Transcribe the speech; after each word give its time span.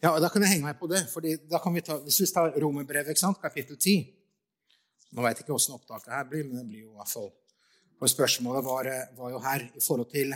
Ja, 0.00 0.14
Da 0.20 0.28
kan 0.32 0.42
jeg 0.42 0.54
henge 0.54 0.64
meg 0.64 0.78
på 0.80 0.88
det. 0.88 1.04
fordi 1.12 1.36
vi 1.36 1.80
ta, 1.80 1.98
Hvis 1.98 2.20
vi 2.20 2.26
tar 2.26 2.52
Romerbrevet, 2.62 3.20
kapittel 3.42 3.76
10 3.76 4.16
Nå 5.12 5.22
vet 5.22 5.38
jeg 5.38 5.44
ikke 5.44 5.54
åssen 5.54 5.74
opptaket 5.74 6.12
her 6.12 6.24
blir, 6.24 6.44
men 6.44 6.58
det 6.58 6.66
blir 6.68 6.80
jo 6.80 6.92
i 6.92 6.96
hvert 6.96 7.08
fall 7.08 7.30
For 7.98 8.06
spørsmålet 8.06 8.64
var, 8.64 8.84
var, 9.16 9.30
jo 9.30 9.38
her 9.38 9.60
i 9.76 9.80
forhold 9.80 10.10
til 10.10 10.34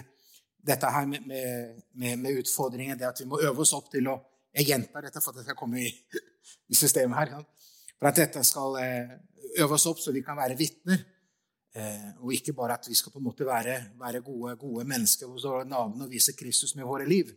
dette 0.66 0.86
her 0.86 1.06
med, 1.06 1.26
med, 1.26 2.16
med, 2.16 2.38
utfordringen, 2.40 2.98
det 2.98 3.06
at 3.06 3.20
vi 3.20 3.26
må 3.28 3.40
øve 3.40 3.60
oss 3.60 3.72
opp 3.72 3.90
til 3.92 4.08
å 4.08 4.18
Jeg 4.54 4.66
gjentar 4.66 5.02
dette 5.02 5.20
for 5.20 5.32
at 5.32 5.36
det 5.36 5.44
skal 5.44 5.56
komme 5.56 5.80
i, 5.80 5.88
i 6.72 6.74
systemet 6.74 7.18
her. 7.18 7.44
For 7.98 8.08
at 8.08 8.16
dette 8.16 8.44
skal 8.44 8.76
eh, 8.80 9.10
øve 9.60 9.74
oss 9.74 9.86
opp 9.86 9.98
så 9.98 10.12
vi 10.12 10.22
kan 10.22 10.36
være 10.36 10.56
vitner. 10.56 11.00
Eh, 11.74 12.10
og 12.22 12.32
ikke 12.32 12.54
bare 12.54 12.76
at 12.78 12.86
vi 12.88 12.94
skal 12.94 13.12
på 13.12 13.18
en 13.18 13.26
måte 13.26 13.46
være, 13.46 13.80
være 13.98 14.20
gode, 14.22 14.54
gode 14.56 14.84
mennesker 14.86 15.26
hos 15.26 15.44
våre 15.44 15.64
navn 15.66 16.04
og 16.06 16.12
vise 16.12 16.36
Kristus 16.38 16.76
med 16.78 16.86
våre 16.86 17.08
liv. 17.08 17.32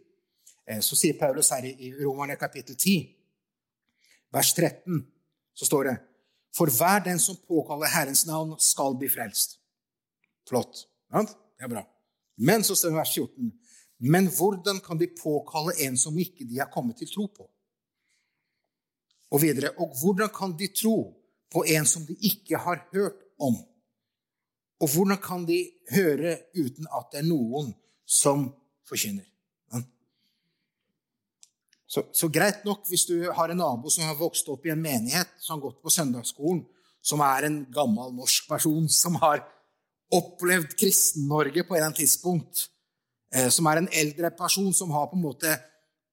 Eh, 0.67 0.79
så 0.83 0.97
sier 0.99 1.17
Paulus 1.19 1.51
her 1.55 1.65
i 1.65 1.93
Romerne 2.01 2.35
kapittel 2.39 2.75
10, 2.75 2.97
vers 4.35 4.53
13, 4.53 4.99
så 5.55 5.65
står 5.65 5.89
det 5.89 5.97
For 6.57 6.71
hver 6.73 7.03
den 7.05 7.19
som 7.19 7.37
påkaller 7.47 7.91
Herrens 7.93 8.25
navn, 8.25 8.55
skal 8.59 8.97
bli 8.97 9.09
frelst. 9.09 9.59
Flott. 10.47 10.87
Ja, 11.11 11.23
det 11.23 11.63
er 11.63 11.71
bra. 11.71 11.83
Men 12.37 12.63
så 12.63 12.75
står 12.75 12.93
det 12.93 12.99
vers 12.99 13.13
14 13.15 13.51
Men 13.97 14.27
hvordan 14.29 14.79
kan 14.79 14.97
de 14.97 15.07
påkalle 15.07 15.73
en 15.87 15.97
som 15.97 16.17
ikke 16.17 16.45
de 16.45 16.59
har 16.59 16.69
kommet 16.73 16.99
til 16.99 17.09
tro 17.09 17.27
på? 17.27 17.47
Og 19.31 19.41
videre 19.41 19.73
Og 19.81 19.95
hvordan 20.01 20.29
kan 20.33 20.53
de 20.57 20.67
tro 20.67 20.97
på 21.51 21.63
en 21.65 21.85
som 21.85 22.05
de 22.05 22.15
ikke 22.21 22.57
har 22.57 22.83
hørt 22.93 23.23
om? 23.39 23.57
Og 24.79 24.93
hvordan 24.93 25.17
kan 25.17 25.47
de 25.47 25.63
høre 25.91 26.37
uten 26.55 26.87
at 26.93 27.09
det 27.11 27.23
er 27.23 27.29
noen 27.29 27.73
som 28.05 28.51
forkynner? 28.87 29.25
Så, 31.87 32.03
så, 32.11 32.27
greit 32.27 32.65
nok 32.67 32.83
hvis 32.89 33.05
du 33.07 33.15
har 33.31 33.51
en 33.51 33.61
nabo 33.61 33.89
som 33.91 34.03
har 34.03 34.17
vokst 34.19 34.49
opp 34.51 34.65
i 34.67 34.73
en 34.73 34.81
menighet, 34.81 35.29
som 35.39 35.55
har 35.55 35.69
gått 35.69 35.79
på 35.83 35.93
søndagsskolen, 35.93 36.65
som 36.99 37.21
er 37.23 37.47
en 37.47 37.61
gammel 37.71 38.11
norsk 38.15 38.49
person 38.49 38.89
som 38.91 39.15
har 39.21 39.45
opplevd 40.11 40.73
Kristen-Norge 40.79 41.63
på 41.63 41.75
et 41.75 41.79
eller 41.79 41.89
annet 41.89 42.01
tidspunkt, 42.01 42.65
eh, 43.33 43.47
som 43.53 43.67
er 43.71 43.79
en 43.79 43.87
eldre 43.91 44.31
person 44.35 44.73
som 44.75 44.91
har 44.91 45.07
på 45.07 45.15
en 45.15 45.23
måte 45.23 45.53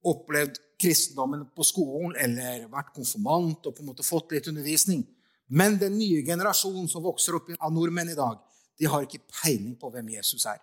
opplevd 0.06 0.60
kristendommen 0.78 1.46
på 1.56 1.66
skolen 1.66 2.14
eller 2.22 2.68
vært 2.70 2.94
konfirmant 2.94 3.66
og 3.66 3.74
på 3.74 3.82
en 3.82 3.90
måte 3.90 4.06
fått 4.06 4.34
litt 4.34 4.46
undervisning. 4.50 5.02
Men 5.48 5.78
den 5.80 5.98
nye 5.98 6.22
generasjonen 6.26 6.86
som 6.90 7.02
vokser 7.04 7.34
opp 7.38 7.50
av 7.58 7.74
nordmenn 7.74 8.12
i 8.12 8.18
dag, 8.18 8.38
de 8.78 8.86
har 8.90 9.06
ikke 9.06 9.22
peiling 9.42 9.74
på 9.80 9.90
hvem 9.90 10.14
Jesus 10.16 10.46
er. 10.50 10.62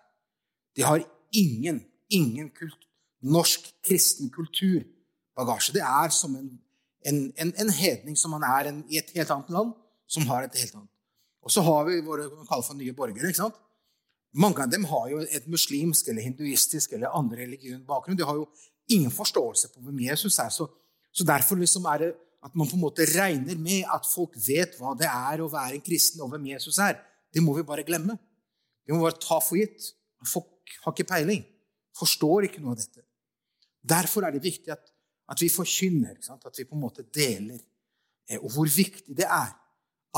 De 0.76 0.84
har 0.84 1.04
ingen, 1.36 1.80
ingen 2.12 2.48
kult, 2.52 2.88
norsk 3.20 3.68
kristen 3.84 4.32
kultur 4.32 4.82
bagasje. 5.38 5.74
Det 5.76 5.82
er 5.82 6.12
som 6.14 6.34
en, 6.36 6.48
en, 7.08 7.20
en, 7.36 7.52
en 7.64 7.72
hedning 7.74 8.18
som 8.18 8.34
man 8.34 8.44
er 8.46 8.70
i 8.88 9.00
et 9.00 9.12
helt 9.16 9.30
annet 9.34 9.52
land, 9.52 9.74
som 10.06 10.26
har 10.30 10.46
et 10.46 10.58
helt 10.60 10.74
annet. 10.74 10.90
Og 11.42 11.50
så 11.50 11.64
har 11.66 11.86
vi 11.88 12.00
våre 12.06 12.28
man 12.30 12.46
kaller 12.46 12.66
for 12.66 12.78
nye 12.78 12.94
borgere. 12.94 13.30
ikke 13.30 13.42
sant? 13.42 13.58
Mange 14.32 14.64
av 14.64 14.70
dem 14.72 14.84
har 14.88 15.08
jo 15.10 15.20
et 15.24 15.48
muslimsk 15.50 16.08
eller 16.08 16.24
hinduistisk 16.24 16.94
eller 16.96 17.12
andre 17.12 17.42
religiøs 17.42 17.82
bakgrunn. 17.88 18.16
De 18.16 18.24
har 18.28 18.38
jo 18.38 18.46
ingen 18.88 19.12
forståelse 19.12 19.72
på 19.74 19.82
hvem 19.84 20.04
Jesus 20.06 20.38
er. 20.40 20.52
Så, 20.54 20.68
så 21.12 21.26
derfor 21.28 21.60
liksom 21.60 21.88
er 21.90 22.06
det 22.06 22.12
at 22.42 22.54
man 22.58 22.66
på 22.66 22.74
en 22.78 22.82
måte 22.82 23.06
regner 23.06 23.58
med 23.58 23.86
at 23.92 24.06
folk 24.08 24.34
vet 24.46 24.74
hva 24.80 24.96
det 24.98 25.06
er 25.06 25.42
å 25.42 25.50
være 25.50 25.76
en 25.76 25.84
kristen, 25.84 26.22
og 26.24 26.32
hvem 26.32 26.48
Jesus 26.50 26.78
er. 26.82 26.96
Det 27.32 27.42
må 27.44 27.54
vi 27.54 27.66
bare 27.66 27.84
glemme. 27.86 28.16
Vi 28.86 28.94
må 28.94 29.04
bare 29.04 29.20
ta 29.22 29.38
for 29.38 29.60
gitt. 29.60 29.92
Folk 30.26 30.74
har 30.82 30.94
ikke 30.94 31.10
peiling. 31.12 31.44
Forstår 31.98 32.48
ikke 32.48 32.62
noe 32.62 32.74
av 32.74 32.80
dette. 32.80 33.04
Derfor 33.82 34.26
er 34.26 34.34
det 34.34 34.42
viktig 34.42 34.72
at 34.74 34.91
at 35.28 35.40
vi 35.40 35.48
forkynner, 35.48 36.18
at 36.46 36.58
vi 36.58 36.64
på 36.64 36.74
en 36.74 36.80
måte 36.80 37.04
deler. 37.14 37.60
Eh, 38.28 38.38
og 38.42 38.52
hvor 38.54 38.68
viktig 38.76 39.16
det 39.16 39.28
er 39.28 39.52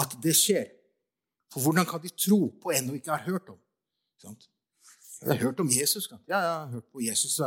at 0.00 0.16
det 0.22 0.34
skjer. 0.36 0.66
For 1.52 1.62
hvordan 1.62 1.86
kan 1.86 2.02
de 2.02 2.10
tro 2.18 2.48
på 2.62 2.72
en 2.74 2.88
de 2.88 2.98
ikke 2.98 3.10
har 3.10 3.22
hørt 3.26 3.48
om? 3.48 3.60
Jeg 4.24 5.28
har 5.28 5.40
hørt 5.40 5.60
om 5.60 5.70
Jesus. 5.70 6.08
Ja, 6.28 6.38
jeg 6.38 6.50
har 6.50 6.66
hørt 6.66 6.88
på 6.92 7.00
Jesus. 7.00 7.40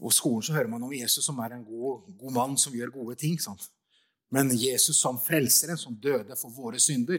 På 0.00 0.10
skolen 0.10 0.42
så 0.42 0.52
hører 0.52 0.68
man 0.68 0.82
om 0.82 0.92
Jesus 0.92 1.24
som 1.24 1.38
er 1.38 1.56
en 1.56 1.64
god, 1.64 2.06
god 2.18 2.32
mann 2.32 2.56
som 2.58 2.74
gjør 2.74 2.92
gode 2.94 3.16
ting. 3.20 3.40
Sant? 3.40 3.66
Men 4.30 4.52
Jesus 4.54 4.96
som 4.96 5.18
frelseren, 5.18 5.78
som 5.78 5.96
døde 5.96 6.36
for 6.38 6.48
våre 6.54 6.78
synder 6.78 7.18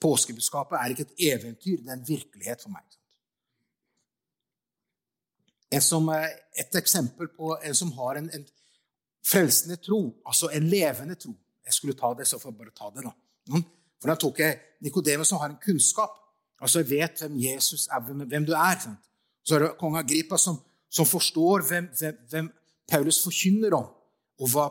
Påskebudskapet 0.00 0.78
er 0.78 0.92
ikke 0.92 1.04
et 1.04 1.26
eventyr, 1.34 1.82
det 1.82 1.90
er 1.90 1.98
en 1.98 2.06
virkelighet 2.08 2.62
for 2.62 2.72
meg. 2.72 2.84
En 5.70 5.82
som, 5.84 6.08
et 6.10 6.78
eksempel 6.78 7.28
på 7.36 7.52
en 7.62 7.76
som 7.76 7.92
har 7.98 8.18
en, 8.18 8.30
en, 8.34 8.46
frelsende 9.26 9.76
tro, 9.84 10.00
altså 10.26 10.48
en 10.56 10.66
levende 10.70 11.14
tro. 11.14 11.34
Jeg 11.66 11.76
skulle 11.76 11.94
ta 11.98 12.08
det, 12.18 12.26
så 12.26 12.38
får 12.40 12.50
jeg 12.50 12.58
bare 12.58 12.72
ta 12.74 12.88
det, 12.94 13.04
da. 13.04 13.12
Mm. 13.52 13.64
For 14.00 14.10
da 14.10 14.16
tok 14.18 14.40
jeg 14.40 14.58
Nikodemus, 14.80 15.28
som 15.28 15.38
har 15.42 15.52
en 15.52 15.60
kunnskap. 15.60 16.16
Altså 16.60 16.80
jeg 16.80 16.90
vet 16.90 17.22
hvem 17.22 17.36
Jesus 17.42 17.86
er, 17.86 18.00
hvem, 18.00 18.46
du 18.46 18.54
er. 18.56 18.80
Sant? 18.80 19.10
Så 19.44 19.56
er 19.56 19.64
det 19.64 19.74
kong 19.80 19.98
Agripa 20.00 20.38
som, 20.40 20.58
som 20.90 21.08
forstår 21.08 21.66
hvem, 21.68 21.90
hvem, 21.98 22.20
hvem, 22.32 22.50
Paulus 22.90 23.20
forkynner 23.22 23.76
om, 23.76 23.84
og 24.42 24.48
hva 24.50 24.64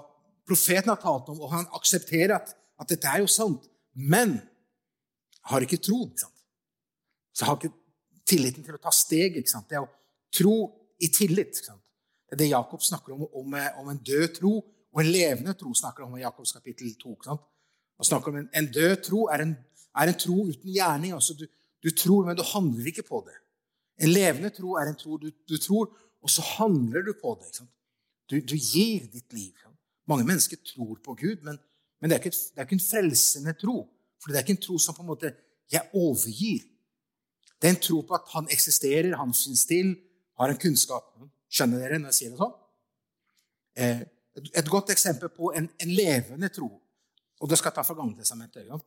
profeten 0.50 0.92
har 0.92 0.98
talt 1.00 1.30
om, 1.32 1.38
og 1.40 1.54
han 1.54 1.70
aksepterer 1.78 2.34
at, 2.36 2.50
at 2.82 2.90
dette 2.92 3.08
er 3.08 3.22
jo 3.24 3.30
sant. 3.32 3.70
Men 3.96 4.34
har 5.48 5.64
ikke 5.64 5.80
tro. 5.80 6.02
Ikke 6.10 6.26
sant? 6.26 6.42
Så 7.32 7.48
har 7.48 7.56
ikke 7.56 7.72
tilliten 8.28 8.66
til 8.66 8.76
å 8.76 8.82
ta 8.82 8.92
steg. 8.92 9.38
Ikke 9.40 9.54
sant? 9.54 9.70
Det 9.70 9.80
er 9.80 9.86
å 9.86 9.92
tro 10.36 10.58
i 11.00 11.08
tillit. 11.08 11.62
Det 12.30 12.36
er 12.36 12.42
det 12.42 12.50
Jakob 12.52 12.84
snakker 12.84 13.14
om, 13.14 13.24
om, 13.34 13.56
om, 13.82 13.90
en 13.90 14.04
død 14.06 14.28
tro 14.40 14.54
og 14.94 15.02
en 15.02 15.12
levende 15.12 15.54
tro. 15.54 15.74
snakker 15.74 16.04
om 16.06 16.18
i 16.18 16.22
Jakobs 16.22 16.52
kapittel 16.52 16.96
2. 17.02 17.16
Han 17.26 18.06
snakker 18.06 18.32
om 18.32 18.38
en, 18.42 18.50
en 18.56 18.72
død 18.72 18.96
tro 19.08 19.26
er 19.34 19.46
en, 19.46 19.56
er 19.96 20.12
en, 20.12 20.20
tro 20.20 20.46
uten 20.48 20.74
gjerning. 20.74 21.14
Altså 21.14 21.34
du, 21.34 21.48
du, 21.84 21.90
tror, 21.92 22.26
men 22.26 22.38
du 22.38 22.44
handler 22.54 22.92
ikke 22.92 23.08
på 23.08 23.24
det. 23.28 23.38
En 24.04 24.14
levende 24.14 24.52
tro 24.56 24.76
er 24.80 24.92
en 24.92 25.00
tro 25.00 25.18
du, 25.18 25.32
du 25.50 25.58
tror, 25.58 25.90
og 26.22 26.30
så 26.30 26.42
handler 26.58 27.02
du 27.08 27.14
på 27.22 27.36
det. 27.42 27.66
Du, 28.30 28.38
du, 28.40 28.56
gir 28.56 29.08
ditt 29.12 29.34
liv. 29.34 29.54
Mange 30.08 30.26
mennesker 30.26 30.58
tror 30.66 31.00
på 31.06 31.14
Gud, 31.14 31.44
men, 31.44 31.58
men 32.02 32.10
det, 32.10 32.18
er 32.18 32.24
ikke, 32.24 32.38
det, 32.38 32.58
er 32.58 32.68
ikke, 32.68 32.78
en 32.80 32.90
frelsende 32.90 33.54
tro. 33.62 33.78
For 34.20 34.32
det 34.32 34.40
er 34.40 34.46
ikke 34.46 34.58
en 34.58 34.66
tro 34.68 34.78
som 34.78 34.96
på 34.96 35.06
en 35.06 35.10
måte 35.10 35.34
jeg 35.72 35.90
overgir. 35.94 36.66
Det 37.60 37.68
er 37.68 37.76
en 37.76 37.84
tro 37.84 38.02
på 38.08 38.16
at 38.16 38.32
han 38.34 38.48
eksisterer, 38.52 39.18
han 39.20 39.34
finnes 39.36 39.66
til, 39.70 39.92
har 40.40 40.54
en 40.54 40.62
kunnskap. 40.62 41.12
Skjønner 41.50 41.84
dere 41.84 42.00
når 42.00 42.14
jeg 42.14 42.18
sier 42.20 42.34
det 42.34 42.40
sånn? 42.42 42.56
Eh, 43.80 44.02
et 44.60 44.72
godt 44.72 44.94
eksempel 44.94 45.32
på 45.34 45.52
en, 45.58 45.68
en 45.68 45.94
levende 45.94 46.50
tro, 46.54 46.70
og 47.40 47.50
det 47.50 47.58
skal 47.60 47.72
jeg 47.72 47.80
ta 47.80 47.86
fra 47.88 47.96
Gamletestamentet 47.98 48.68
ja. 48.68 48.78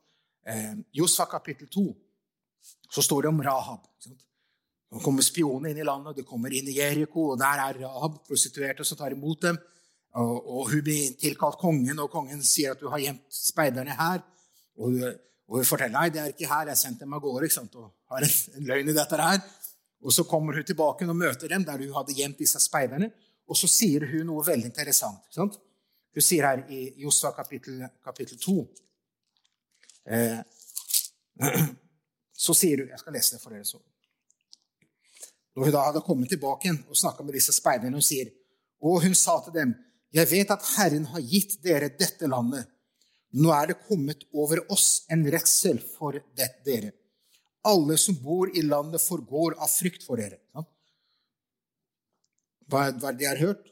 eh, 0.48 0.74
Josfa 0.96 1.26
kapittel 1.30 1.68
2, 1.72 1.84
så 2.92 3.04
står 3.04 3.24
det 3.24 3.32
om 3.32 3.42
Rahab. 3.44 3.84
Nå 4.92 5.00
kommer 5.00 5.24
spioner 5.24 5.72
inn 5.72 5.80
i 5.80 5.86
landet, 5.88 6.20
de 6.20 6.26
kommer 6.28 6.52
inn 6.52 6.68
i 6.68 6.76
Jeriko, 6.76 7.30
og 7.32 7.40
der 7.40 7.62
er 7.64 7.80
Rahab 7.84 8.20
prostituerte 8.28 8.84
som 8.84 9.00
tar 9.00 9.16
imot 9.16 9.48
dem. 9.48 9.60
Og, 10.20 10.34
og, 10.36 10.66
hun 10.69 10.82
blir 10.84 11.14
tilkalt 11.16 11.56
kongen, 11.60 12.00
og 12.04 12.10
kongen 12.12 12.42
sier 12.44 12.74
at 12.74 12.80
du 12.80 12.90
har 12.92 13.00
gjemt 13.00 13.24
speiderne 13.32 13.96
her. 13.96 14.20
Og 14.76 14.98
og 15.52 15.58
hun 15.60 15.69
forteller 15.69 15.92
nei, 15.98 16.08
det 16.08 16.20
er 16.22 16.30
ikke 16.32 16.48
her, 16.48 16.70
jeg 16.70 16.80
sendte 16.80 17.04
dem 17.04 17.12
av 17.12 17.20
gårde. 17.20 17.48
Og 17.76 17.88
har 18.14 18.24
en, 18.24 18.36
en 18.56 18.69
løgn 18.70 18.88
i 18.88 18.94
dette 18.96 19.19
her. 19.20 19.42
Og 20.02 20.12
Så 20.12 20.24
kommer 20.24 20.54
hun 20.54 20.64
tilbake 20.64 21.06
og 21.06 21.16
møter 21.16 21.48
dem 21.48 21.64
der 21.64 21.78
hun 21.78 21.94
hadde 21.94 22.14
gjemt 22.16 22.38
disse 22.38 22.60
speiderne. 22.60 23.10
Og 23.48 23.56
så 23.56 23.68
sier 23.70 24.06
hun 24.10 24.26
noe 24.26 24.44
veldig 24.46 24.70
interessant. 24.70 25.22
Sant? 25.34 25.58
Hun 26.12 26.24
sier 26.24 26.46
her 26.46 26.64
i 26.70 26.82
Josva 27.02 27.32
kapittel, 27.36 27.80
kapittel 28.04 28.38
2 28.40 28.56
eh, 30.12 30.40
Så 32.44 32.54
sier 32.58 32.82
hun 32.82 32.90
Jeg 32.90 33.00
skal 33.00 33.16
lese 33.16 33.36
det 33.36 33.42
for 33.42 33.54
dere. 33.54 33.64
så. 33.64 33.78
Når 35.54 35.68
hun 35.68 35.74
da 35.74 35.86
hadde 35.86 36.04
kommet 36.04 36.32
tilbake 36.32 36.66
igjen 36.66 36.82
og 36.88 36.98
snakka 36.98 37.24
med 37.24 37.36
disse 37.38 37.54
speiderne, 37.54 37.96
hun 37.96 38.04
sier 38.04 38.32
Og 38.82 39.02
hun 39.04 39.14
sa 39.14 39.38
til 39.44 39.54
dem, 39.54 39.74
Jeg 40.12 40.28
vet 40.31 40.50
at 40.50 40.64
Herren 40.76 41.06
har 41.08 41.20
gitt 41.20 41.62
dere 41.64 41.88
dette 41.88 42.26
landet. 42.26 42.66
Nå 43.32 43.52
er 43.55 43.70
det 43.70 43.84
kommet 43.87 44.26
over 44.34 44.60
oss 44.72 45.06
en 45.08 45.25
redsel 45.25 45.78
for 45.81 46.19
det, 46.37 46.50
dere 46.66 46.93
alle 47.64 47.99
som 47.99 48.17
bor 48.23 48.50
i 48.56 48.62
landet, 48.62 49.03
forgår 49.03 49.55
av 49.59 49.70
frykt 49.70 50.06
for 50.06 50.20
dere. 50.20 50.41
Hva 52.70 52.88
er 52.88 52.97
det 52.97 53.12
de 53.20 53.29
har 53.29 53.41
hørt? 53.43 53.69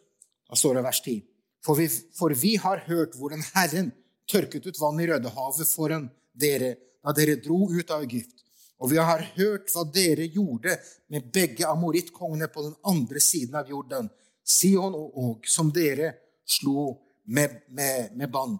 Da 0.51 0.59
står 0.59 0.79
det 0.79 0.87
vers 0.87 1.01
10. 1.03 1.17
For 1.65 1.77
vi, 1.77 1.89
for 2.17 2.35
vi 2.37 2.55
har 2.61 2.85
hørt 2.87 3.17
hvordan 3.19 3.43
Herren 3.55 3.91
tørket 4.31 4.67
ut 4.67 4.81
vann 4.81 5.01
i 5.01 5.09
Rødehavet 5.11 5.69
foran 5.69 6.09
dere 6.33 6.77
da 7.01 7.15
dere 7.17 7.41
dro 7.41 7.67
ut 7.71 7.91
av 7.91 8.05
Egypt. 8.05 8.41
Og 8.81 8.93
vi 8.93 9.01
har 9.01 9.23
hørt 9.37 9.69
hva 9.75 9.85
dere 9.93 10.25
gjorde 10.25 10.77
med 11.13 11.29
begge 11.33 11.69
amorittkongene 11.69 12.49
på 12.49 12.65
den 12.65 12.77
andre 12.89 13.21
siden 13.21 13.59
av 13.61 13.69
jorden, 13.69 14.09
Sion 14.45 14.97
og 14.97 15.19
Og, 15.21 15.47
som 15.47 15.69
dere 15.71 16.15
slo 16.49 16.97
med, 17.25 17.61
med, 17.69 18.17
med 18.17 18.31
bann. 18.33 18.57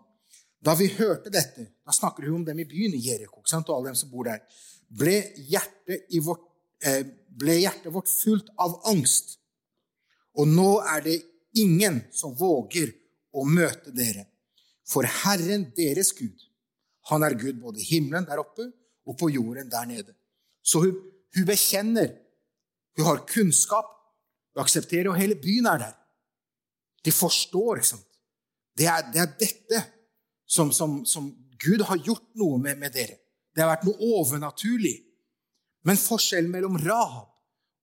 Da 0.61 0.75
vi 0.77 0.91
hørte 0.93 1.33
dette, 1.33 1.65
da 1.83 1.93
snakker 1.93 2.29
hun 2.29 2.43
om 2.43 2.45
dem 2.45 2.61
i 2.61 2.69
byen 2.69 2.95
i 2.95 3.01
Jeriko 3.01 3.41
og 3.41 3.73
alle 3.75 3.89
dem 3.89 3.97
som 3.97 4.11
bor 4.13 4.29
der 4.29 4.45
ble 4.91 5.17
hjertet, 5.51 6.07
vårt, 6.25 6.43
eh, 6.85 7.05
ble 7.29 7.61
hjertet 7.61 7.93
vårt 7.95 8.09
fullt 8.11 8.51
av 8.59 8.81
angst. 8.91 9.39
Og 10.39 10.49
nå 10.49 10.81
er 10.83 11.05
det 11.05 11.17
ingen 11.59 12.03
som 12.13 12.35
våger 12.35 12.93
å 13.35 13.45
møte 13.47 13.93
dere. 13.95 14.27
For 14.87 15.07
Herren, 15.07 15.71
deres 15.77 16.13
Gud, 16.13 16.47
han 17.11 17.23
er 17.23 17.39
Gud 17.39 17.61
både 17.63 17.81
i 17.81 17.89
himmelen 17.95 18.27
der 18.27 18.43
oppe 18.43 18.71
og 19.07 19.17
på 19.19 19.31
jorden 19.31 19.71
der 19.71 19.87
nede. 19.87 20.15
Så 20.63 20.83
hun, 20.85 20.99
hun 21.35 21.47
bekjenner. 21.47 22.13
Hun 22.97 23.07
har 23.07 23.25
kunnskap. 23.27 23.89
Hun 24.55 24.63
aksepterer, 24.65 25.11
og 25.11 25.19
hele 25.19 25.39
byen 25.39 25.67
er 25.67 25.79
der. 25.79 25.97
De 27.05 27.13
forstår, 27.13 27.81
ikke 27.81 27.93
sant? 27.95 28.07
Det 28.77 28.87
er, 28.87 29.07
det 29.13 29.23
er 29.23 29.33
dette 29.41 29.83
som, 30.47 30.73
som, 30.73 31.01
som, 31.07 31.31
Gud 31.61 31.83
har 31.85 31.99
gjort 32.01 32.25
noe 32.41 32.59
med, 32.59 32.79
med, 32.81 32.95
dere. 32.95 33.19
Det 33.61 33.67
har 33.67 33.75
vært 33.75 33.91
noe 33.91 34.07
overnaturlig. 34.17 34.95
Men 35.85 35.99
forskjellen 36.01 36.49
mellom 36.49 36.79
Rahab 36.81 37.27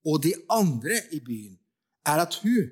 og 0.10 0.24
de 0.24 0.32
andre 0.50 1.04
i 1.14 1.20
byen 1.22 1.54
er 2.10 2.24
at 2.24 2.40
hun 2.42 2.72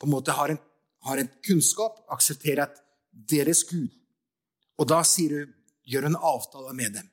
på 0.00 0.08
en 0.08 0.14
måte 0.14 0.32
har 0.32 0.54
en, 0.54 0.60
har 1.04 1.20
en 1.20 1.28
kunnskap, 1.44 1.98
aksepterer 2.08 2.64
at 2.64 2.80
deres 3.12 3.64
Gud 3.68 3.92
Og 4.80 4.88
da 4.88 5.02
hun, 5.04 5.52
gjør 5.84 6.08
en 6.08 6.16
avtale 6.16 6.72
med 6.72 6.96
dem. 6.96 7.12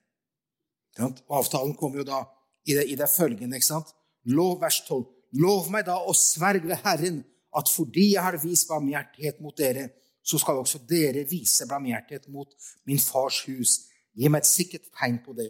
Og 1.27 1.37
avtalen 1.41 1.75
kommer 1.75 1.99
jo 1.99 2.07
da 2.07 2.23
i 2.63 2.73
det, 2.79 2.87
i 2.87 2.95
det 2.95 3.09
følgende. 3.11 3.55
ikke 3.59 3.73
sant? 3.73 3.91
Lov 4.23 4.61
vers 4.61 4.79
12. 4.87 5.03
Lov 5.43 5.67
meg 5.71 5.83
da 5.85 5.99
å 5.99 6.15
sverge 6.15 6.67
ved 6.67 6.79
Herren 6.83 7.25
at 7.51 7.67
fordi 7.69 8.13
jeg 8.13 8.23
har 8.23 8.39
vist 8.39 8.71
barmhjertighet 8.71 9.43
mot 9.43 9.57
dere, 9.57 9.89
så 10.23 10.39
skal 10.39 10.63
også 10.63 10.79
dere 10.87 11.27
vise 11.27 11.67
barmhjertighet 11.67 12.31
mot 12.31 12.55
min 12.87 12.99
fars 12.99 13.43
hus. 13.51 13.81
Gi 14.13 14.29
meg 14.29 14.43
et 14.43 14.49
sikkert 14.49 14.87
tegn 14.93 15.19
på 15.25 15.35
det. 15.37 15.49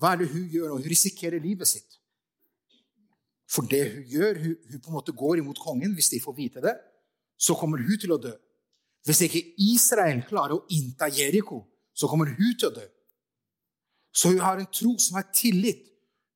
Hva 0.00 0.12
er 0.12 0.22
det 0.22 0.30
hun 0.32 0.46
gjør 0.50 0.70
nå? 0.72 0.78
Hun 0.80 0.90
risikerer 0.92 1.42
livet 1.42 1.68
sitt. 1.70 1.98
For 3.52 3.68
det 3.68 3.82
hun 3.92 4.06
gjør, 4.08 4.40
hun, 4.40 4.56
hun, 4.70 4.80
på 4.80 4.90
en 4.90 4.96
måte 4.96 5.14
går 5.16 5.42
imot 5.42 5.60
kongen. 5.60 5.94
Hvis 5.96 6.10
de 6.12 6.20
får 6.20 6.36
vite 6.36 6.64
det, 6.64 6.74
så 7.38 7.56
kommer 7.58 7.82
hun 7.84 8.00
til 8.00 8.14
å 8.14 8.20
dø. 8.20 8.32
Hvis 9.06 9.24
ikke 9.26 9.42
Israel 9.72 10.22
klarer 10.28 10.56
å 10.56 10.64
innta 10.74 11.08
Jeriko, 11.10 11.62
så 11.94 12.08
kommer 12.08 12.30
hun 12.30 12.56
til 12.58 12.70
å 12.70 12.74
dø. 12.76 12.84
Så 14.12 14.30
hun 14.32 14.42
har 14.44 14.60
en 14.60 14.68
tro 14.70 14.94
som 15.00 15.18
har 15.18 15.28
tillit. 15.34 15.88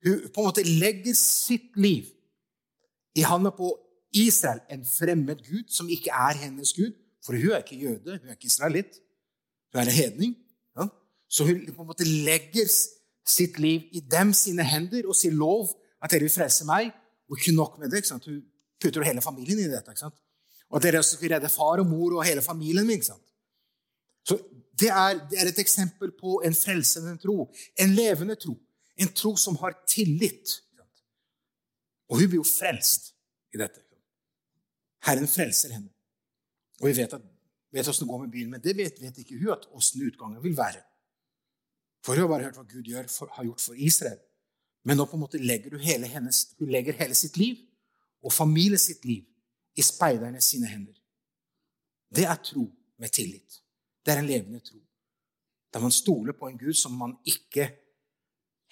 Hun 0.04 0.28
på 0.32 0.42
en 0.42 0.48
måte 0.48 0.64
legger 0.66 1.14
sitt 1.18 1.76
liv 1.76 2.08
i 3.16 3.24
handa 3.24 3.52
på 3.54 3.70
Israel, 4.16 4.60
en 4.72 4.84
fremmed 4.84 5.40
gud 5.44 5.68
som 5.72 5.88
ikke 5.92 6.12
er 6.12 6.40
hennes 6.44 6.72
gud. 6.76 6.94
For 7.24 7.36
hun 7.36 7.52
er 7.56 7.64
ikke 7.64 7.78
jøde, 7.80 8.18
hun 8.20 8.28
er 8.28 8.36
ikke 8.36 8.50
israelitt. 8.50 9.00
Hun 9.72 9.80
er 9.80 9.88
en 9.88 9.96
hedning. 9.96 10.36
Så 11.28 11.46
hun 11.46 11.64
på 11.66 11.82
en 11.82 11.90
måte 11.90 12.06
legger 12.06 12.68
sitt 13.26 13.58
liv 13.58 13.88
i 13.92 14.00
dem 14.00 14.32
sine 14.36 14.64
hender 14.66 15.08
og 15.08 15.16
sier 15.18 15.34
lov 15.34 15.72
at 16.02 16.12
dere 16.12 16.26
vil 16.26 16.34
frelse 16.34 16.66
meg. 16.68 16.92
Og 17.26 17.40
ikke 17.40 17.56
nok 17.56 17.78
med 17.80 17.90
det. 17.90 18.02
ikke 18.02 18.12
sant? 18.12 18.28
Hun 18.30 18.42
putter 18.82 19.06
hele 19.06 19.24
familien 19.24 19.64
i 19.64 19.70
dette. 19.70 19.90
ikke 19.90 20.04
sant? 20.06 20.18
Og 20.70 20.78
at 20.78 20.86
dere 20.86 21.02
også 21.02 21.18
skal 21.18 21.34
redde 21.36 21.50
far 21.50 21.82
og 21.82 21.88
mor 21.90 22.18
og 22.18 22.26
hele 22.26 22.42
familien 22.42 22.86
min. 22.86 23.00
ikke 23.00 23.10
sant? 23.10 23.24
Så 24.26 24.38
det 24.78 24.90
er, 24.90 25.18
det 25.30 25.40
er, 25.40 25.50
et 25.50 25.58
eksempel 25.62 26.12
på 26.20 26.40
en 26.44 26.54
frelsende 26.54 27.16
tro. 27.22 27.48
En 27.80 27.94
levende 27.94 28.36
tro. 28.38 28.56
En 28.98 29.12
tro 29.12 29.36
som 29.36 29.58
har 29.62 29.74
tillit. 29.88 30.60
Og 32.08 32.20
hun 32.20 32.30
blir 32.30 32.42
jo 32.42 32.46
frelst 32.46 33.12
i 33.54 33.58
dette. 33.58 33.82
Herren 35.06 35.28
frelser 35.30 35.74
henne. 35.74 35.90
Og 36.80 36.90
vi 36.90 36.96
vet, 36.98 37.12
at, 37.14 37.22
hvordan 37.70 37.94
det 38.00 38.08
går 38.08 38.20
med 38.22 38.30
byen, 38.30 38.50
men 38.50 38.62
det 38.62 38.76
vet, 38.76 39.00
vet 39.00 39.18
ikke 39.22 39.38
hun 39.38 39.54
at 39.54 39.66
åssen 39.74 40.02
utgangen 40.06 40.42
vil 40.42 40.56
være. 40.56 40.82
For 42.06 42.14
hun 42.14 42.22
har 42.22 42.28
bare 42.30 42.46
hørt 42.46 42.58
hva 42.60 42.62
Gud 42.70 42.86
gjør, 42.86 43.08
for, 43.10 43.30
har 43.34 43.44
gjort 43.48 43.62
for 43.64 43.78
Israel. 43.82 44.20
Men 44.86 45.00
nå 45.00 45.08
på 45.10 45.18
en 45.18 45.24
måte 45.24 45.40
legger 45.42 45.74
hun 45.74 45.82
hele, 45.82 46.06
hennes, 46.06 46.44
hun 46.60 46.70
legger 46.70 46.94
hele 47.00 47.16
sitt 47.18 47.34
liv 47.40 47.64
og 48.22 48.30
familien 48.30 48.78
sitt 48.78 49.02
liv 49.04 49.24
i 49.74 49.82
speiderne 49.82 50.38
sine 50.40 50.70
hender. 50.70 50.94
Det 52.14 52.28
er 52.30 52.38
tro 52.46 52.68
med 53.02 53.10
tillit. 53.10 53.58
Det 54.06 54.14
er 54.14 54.22
en 54.22 54.28
levende 54.30 54.60
tro. 54.62 54.78
Der 55.74 55.82
man 55.82 55.90
stoler 55.90 56.36
på 56.38 56.46
en 56.46 56.60
Gud 56.60 56.78
som 56.78 56.94
man 56.94 57.16
ikke 57.26 57.66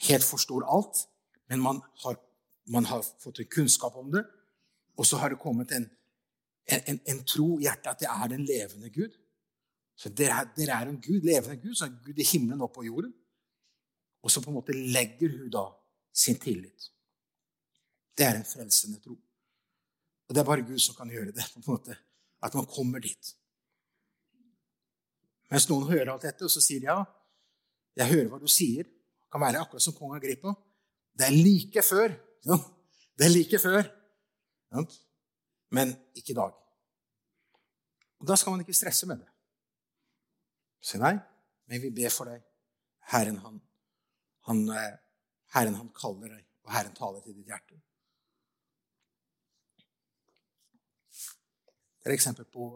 helt 0.06 0.24
forstår 0.24 0.68
alt, 0.76 1.02
men 1.50 1.60
man 1.60 1.82
har, 2.04 2.20
man 2.70 2.86
har 2.86 3.02
fått 3.20 3.42
en 3.42 3.50
kunnskap 3.50 3.98
om 3.98 4.14
det, 4.14 4.22
og 4.94 5.06
så 5.06 5.18
har 5.18 5.34
det 5.34 5.42
kommet 5.42 5.74
en, 5.74 5.88
en, 6.70 7.00
en 7.02 7.24
tro 7.26 7.58
i 7.58 7.66
hjertet 7.66 7.90
at 7.90 8.00
det 8.00 8.12
er 8.12 8.30
den 8.30 8.46
levende 8.46 8.94
Gud. 8.94 9.18
Så 9.98 10.14
dere 10.14 10.38
er, 10.38 10.54
dere 10.54 10.78
er 10.78 10.94
en 10.94 11.02
Gud, 11.02 11.26
levende 11.26 11.58
Gud, 11.58 11.74
så 11.74 11.90
er 11.90 11.98
Gud 12.06 12.22
i 12.22 12.30
himmelen 12.30 12.62
og 12.62 12.72
på 12.78 12.86
jorden. 12.86 13.12
Og 14.24 14.32
så 14.32 14.40
på 14.40 14.50
en 14.50 14.56
måte 14.56 14.72
legger 14.72 15.32
hun 15.36 15.50
da 15.52 15.66
sin 16.14 16.38
tillit. 16.40 16.88
Det 18.16 18.24
er 18.24 18.38
en 18.38 18.46
frelsende 18.48 19.00
tro. 19.04 19.16
Og 20.24 20.34
det 20.34 20.40
er 20.40 20.48
bare 20.48 20.64
Gud 20.64 20.80
som 20.80 20.96
kan 20.96 21.10
gjøre 21.10 21.34
det. 21.36 21.44
på 21.52 21.60
en 21.60 21.68
måte, 21.74 21.96
At 22.42 22.54
man 22.54 22.66
kommer 22.66 23.00
dit. 23.00 23.34
Mens 25.50 25.68
noen 25.68 25.88
hører 25.88 26.12
alt 26.12 26.24
dette, 26.24 26.44
og 26.44 26.50
så 26.50 26.60
sier 26.60 26.80
de 26.80 26.88
ja, 26.88 27.02
jeg 27.96 28.10
hører 28.10 28.30
hva 28.32 28.40
du 28.40 28.48
sier. 28.50 28.84
Det 28.84 29.30
kan 29.32 29.42
være 29.42 29.60
akkurat 29.60 29.82
som 29.82 29.94
kong 29.96 30.16
Agrippa. 30.16 30.54
Det 31.14 31.28
er 31.28 31.36
like 31.36 31.82
før. 31.82 32.14
Ja. 32.46 32.58
Det 33.18 33.26
er 33.26 33.32
like 33.32 33.58
før. 33.58 33.82
Ja. 34.74 34.84
Men 35.70 35.94
ikke 36.14 36.32
i 36.32 36.38
dag. 36.38 36.56
Og 38.20 38.26
Da 38.28 38.36
skal 38.36 38.54
man 38.54 38.64
ikke 38.64 38.76
stresse 38.76 39.06
med 39.06 39.20
det. 39.20 39.30
Si 40.84 40.98
nei, 41.00 41.14
men 41.68 41.80
vi 41.82 41.90
ber 41.94 42.12
for 42.12 42.28
deg. 42.28 42.42
Herren, 43.12 43.38
han, 43.44 43.60
han, 44.46 44.68
eh, 44.68 44.96
Herren, 45.54 45.74
han 45.74 45.92
kaller 45.96 46.28
deg, 46.28 46.46
og 46.64 46.72
Herren 46.74 46.96
taler 46.96 47.22
til 47.24 47.36
ditt 47.36 47.48
hjerte. 47.48 47.78
Det 52.04 52.10
er 52.10 52.12
et 52.12 52.18
eksempel 52.18 52.44
på, 52.52 52.66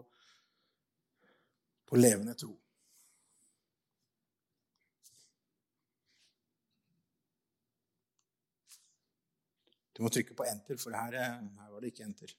på 1.85 1.99
levende 1.99 2.33
tro. 2.33 2.55
Du 9.93 10.01
må 10.01 10.09
trykke 10.09 10.33
på 10.33 10.47
enter, 10.47 10.79
for 10.81 10.95
her, 10.97 11.19
eh, 11.19 11.37
her 11.59 11.69
var 11.75 11.83
det 11.83 11.93
ikke 11.93 12.07
enter. 12.07 12.33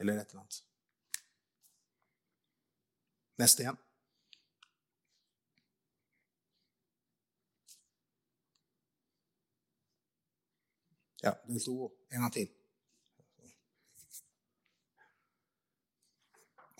Eller 0.00 0.18
et 0.18 0.32
eller 0.32 0.42
annet. 0.42 0.62
Neste 3.38 3.62
igjen. 3.62 3.78
Ja, 11.22 11.34
den 11.46 11.60
sto 11.60 11.92
En 12.10 12.24
gang 12.24 12.32
til. 12.32 12.48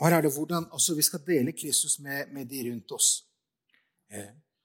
Her 0.01 0.17
er 0.17 0.25
det 0.25 0.33
hvordan 0.33 0.65
altså, 0.73 0.95
vi 0.97 1.03
skal 1.03 1.21
dele 1.27 1.53
Kristus 1.53 1.99
med, 2.01 2.33
med 2.33 2.49
de 2.49 2.63
rundt 2.71 2.93
oss. 2.93 3.11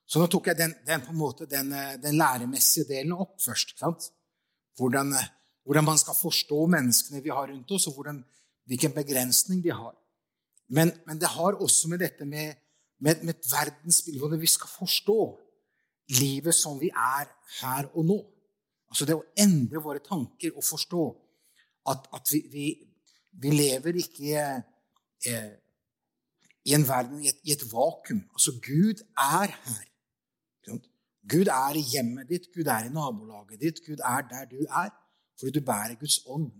Så 0.05 0.21
nå 0.21 0.27
tok 0.31 0.51
jeg 0.51 0.57
den, 0.59 0.73
den, 0.85 1.05
måte, 1.17 1.47
den, 1.49 1.71
eh, 1.73 1.95
den 2.01 2.17
læremessige 2.17 2.87
delen 2.89 3.15
opp 3.17 3.39
først. 3.41 3.75
Hvordan, 4.77 5.13
eh, 5.13 5.29
hvordan, 5.65 5.85
man 5.85 5.97
skal 5.97 6.17
forstå 6.17 6.65
menneskene 6.71 7.23
vi 7.25 7.33
har 7.33 7.49
rundt 7.49 7.71
oss, 7.71 7.87
og 7.87 7.97
hvordan, 7.97 8.21
hvilken 8.69 8.93
begrensning 8.93 9.63
de 9.63 9.73
har. 9.73 9.95
Men, 10.69 10.93
men, 11.07 11.19
det 11.21 11.29
har 11.33 11.57
også 11.61 11.89
med 11.89 11.99
dette 11.99 12.25
med, 12.25 12.53
med, 12.99 13.23
med 13.23 13.33
et 13.35 13.51
verdensbilde 13.51 14.19
hvordan 14.19 14.41
vi 14.41 14.49
skal 14.49 14.69
forstå 14.69 15.19
livet 16.21 16.55
som 16.55 16.79
vi 16.81 16.89
er 16.89 17.29
her 17.61 17.89
og 17.93 18.05
nå. 18.05 18.19
Altså 18.91 19.07
det 19.07 19.17
å 19.17 19.25
endre 19.41 19.81
våre 19.83 20.01
tanker 20.03 20.55
og 20.55 20.65
forstå 20.65 21.05
at, 21.91 22.07
at 22.15 22.31
vi, 22.31 22.41
vi, 22.51 22.65
vi, 23.41 23.53
lever 23.53 23.99
ikke 24.01 24.43
eh, 25.29 25.51
i 26.65 26.75
en 26.77 26.85
verden 26.87 27.21
i 27.21 27.29
et, 27.29 27.41
i 27.45 27.53
et 27.53 27.65
vakuum. 27.71 28.23
Altså 28.33 28.55
Gud 28.63 29.03
er 29.17 29.53
her. 29.53 29.85
Gud 31.25 31.49
er 31.49 31.77
i 31.77 31.81
hjemmet 31.89 32.29
ditt, 32.29 32.51
Gud 32.53 32.67
er 32.69 32.85
i 32.85 32.93
nabolaget 32.93 33.61
ditt, 33.61 33.81
Gud 33.85 34.01
er 34.05 34.27
der 34.29 34.45
du 34.49 34.59
er, 34.65 34.91
fordi 35.39 35.57
du 35.57 35.65
bærer 35.65 35.97
Guds 35.97 36.19
ånd. 36.29 36.51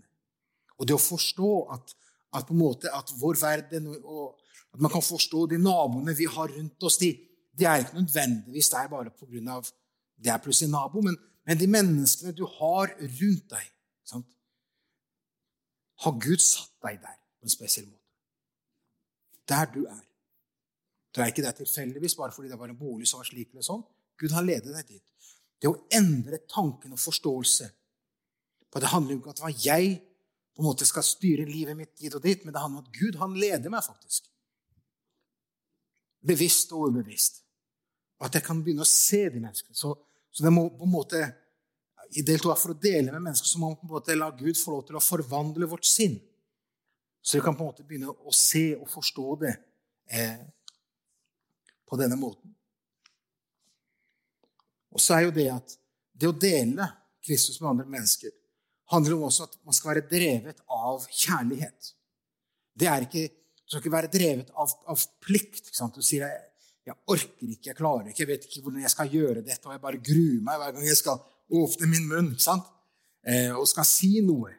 Og 0.76 0.88
det 0.88 0.96
å 0.96 1.02
forstå 1.02 1.50
at, 1.74 1.94
at, 2.34 2.50
at 2.50 3.12
vår 3.20 3.38
verden 3.40 3.86
og 4.02 4.34
at 4.76 4.82
man 4.82 4.92
kan 4.92 5.04
forstå 5.04 5.46
de 5.54 5.58
naboene 5.62 6.12
vi 6.18 6.26
har 6.28 6.50
rundt 6.52 6.84
oss, 6.84 6.98
de, 7.00 7.14
de 7.56 7.64
er 7.64 7.84
ikke 7.84 8.00
nødvendigvis 8.00 8.68
der 8.74 8.90
bare 8.92 9.10
pga. 9.14 9.60
det 10.16 10.32
er 10.32 10.42
plutselig 10.42 10.70
nabo, 10.70 11.00
men, 11.00 11.16
men, 11.46 11.58
de 11.60 11.68
menneskene 11.70 12.34
du 12.34 12.44
har 12.58 12.92
rundt 12.98 13.46
deg 13.52 13.68
sant? 14.06 14.28
Har 16.04 16.18
Gud 16.20 16.42
satt 16.42 16.74
deg 16.84 16.98
der 17.02 17.16
på 17.16 17.46
en 17.46 17.54
spesiell 17.54 17.86
måte? 17.86 18.02
Der 19.46 19.70
du 19.70 19.84
er. 19.86 20.02
Du 21.14 21.22
er 21.22 21.30
ikke 21.30 21.44
der 21.44 21.56
tilfeldigvis 21.56 22.18
bare 22.18 22.34
fordi 22.34 22.50
det 22.50 22.58
var 22.58 22.68
en 22.68 22.78
bolig 22.78 23.08
som 23.08 23.22
var 23.22 23.28
slik 23.28 23.54
eller 23.54 23.64
sånn. 23.64 23.84
Gud 24.20 24.34
har 24.36 24.44
ledet 24.44 24.74
deg 24.74 24.96
dit. 24.96 25.30
Det 25.62 25.70
å 25.70 25.78
endre 25.96 26.42
tanken 26.50 26.92
og 26.92 27.00
forståelse 27.00 27.70
på 28.66 28.80
Det 28.82 28.90
handler 28.92 29.14
jo 29.14 29.20
ikke 29.20 29.30
om 29.30 29.32
at 29.32 29.38
det 29.38 29.44
var 29.46 29.60
jeg 29.64 29.92
på 30.56 30.60
en 30.60 30.66
måte 30.66 30.86
skal 30.88 31.04
styre 31.04 31.44
livet 31.48 31.76
mitt 31.78 31.94
dit 31.96 32.12
og 32.12 32.20
dit, 32.20 32.42
men 32.44 32.52
det 32.52 32.60
handler 32.60 32.82
om 32.82 32.84
at 32.84 32.96
Gud 32.98 33.16
han 33.20 33.36
leder 33.38 33.72
meg 33.72 33.84
faktisk. 33.84 34.26
Bevisst 36.26 36.74
og 36.76 36.90
ubevisst. 36.90 37.42
Og 38.18 38.26
at 38.28 38.36
jeg 38.36 38.44
kan 38.44 38.62
begynne 38.64 38.84
å 38.84 38.88
se 38.88 39.22
de 39.32 39.40
menneskene. 39.40 39.76
Så, 39.76 39.94
så 40.36 40.44
det 40.44 40.50
må 40.52 40.66
på 40.68 40.84
en 40.84 40.92
måte, 40.92 41.20
I 42.12 42.22
del 42.22 42.42
to 42.42 42.52
for 42.60 42.74
å 42.74 42.80
dele 42.80 43.08
med 43.08 43.22
mennesker 43.24 43.48
så 43.48 43.58
må 43.58 43.70
man 43.70 43.78
på 43.80 43.86
en 43.86 43.94
måte 43.94 44.16
la 44.18 44.28
Gud 44.36 44.58
få 44.60 44.74
lov 44.74 44.82
til 44.86 44.98
å 44.98 45.00
forvandle 45.00 45.68
vårt 45.70 45.88
sinn. 45.88 46.18
Så 47.24 47.38
vi 47.38 47.44
kan 47.46 47.56
på 47.56 47.64
en 47.64 47.70
måte 47.70 47.86
begynne 47.88 48.12
å 48.12 48.34
se 48.36 48.66
og 48.76 48.84
forstå 48.92 49.24
det 49.40 49.54
eh, 50.12 50.42
på 51.88 51.96
denne 51.96 52.18
måten. 52.20 52.52
Og 54.92 55.00
så 55.00 55.16
er 55.16 55.24
jo 55.24 55.32
det 55.38 55.48
at 55.54 55.74
det 56.12 56.28
å 56.28 56.36
dele 56.36 56.90
Kristus 57.24 57.56
med 57.62 57.70
andre 57.72 57.88
mennesker 57.96 58.36
handler 58.92 59.16
om 59.16 59.24
også 59.30 59.48
at 59.48 59.56
man 59.64 59.74
skal 59.74 59.94
være 59.94 60.06
drevet 60.10 60.60
av 60.68 61.08
kjærlighet. 61.08 61.92
Det 62.76 62.92
er 62.92 63.08
ikke, 63.08 63.24
Du 63.66 63.72
skal 63.72 63.82
ikke 63.82 63.96
være 63.96 64.12
drevet 64.12 64.52
av, 64.54 64.70
av 64.86 65.00
plikt. 65.24 65.72
Du 65.72 66.02
sier 66.04 66.28
jeg, 66.28 66.44
'Jeg 66.86 66.94
orker 67.06 67.48
ikke, 67.50 67.68
jeg 67.70 67.76
klarer 67.76 68.06
ikke, 68.06 68.22
jeg 68.22 68.28
vet 68.28 68.44
ikke 68.46 68.60
hvordan 68.62 68.82
jeg 68.82 68.90
skal 68.90 69.08
gjøre 69.10 69.42
dette.' 69.42 69.66
Og 69.66 69.72
jeg 69.74 69.80
bare 69.80 70.02
gruer 70.08 70.42
meg 70.48 70.58
hver 70.60 70.72
gang 70.72 70.86
jeg 70.86 70.96
skal 70.96 71.18
åpne 71.50 71.88
min 71.90 72.08
munn 72.08 72.28
ikke 72.32 72.46
sant? 72.46 72.68
Eh, 73.26 73.50
og 73.50 73.66
skal 73.66 73.84
si 73.84 74.20
noe. 74.22 74.52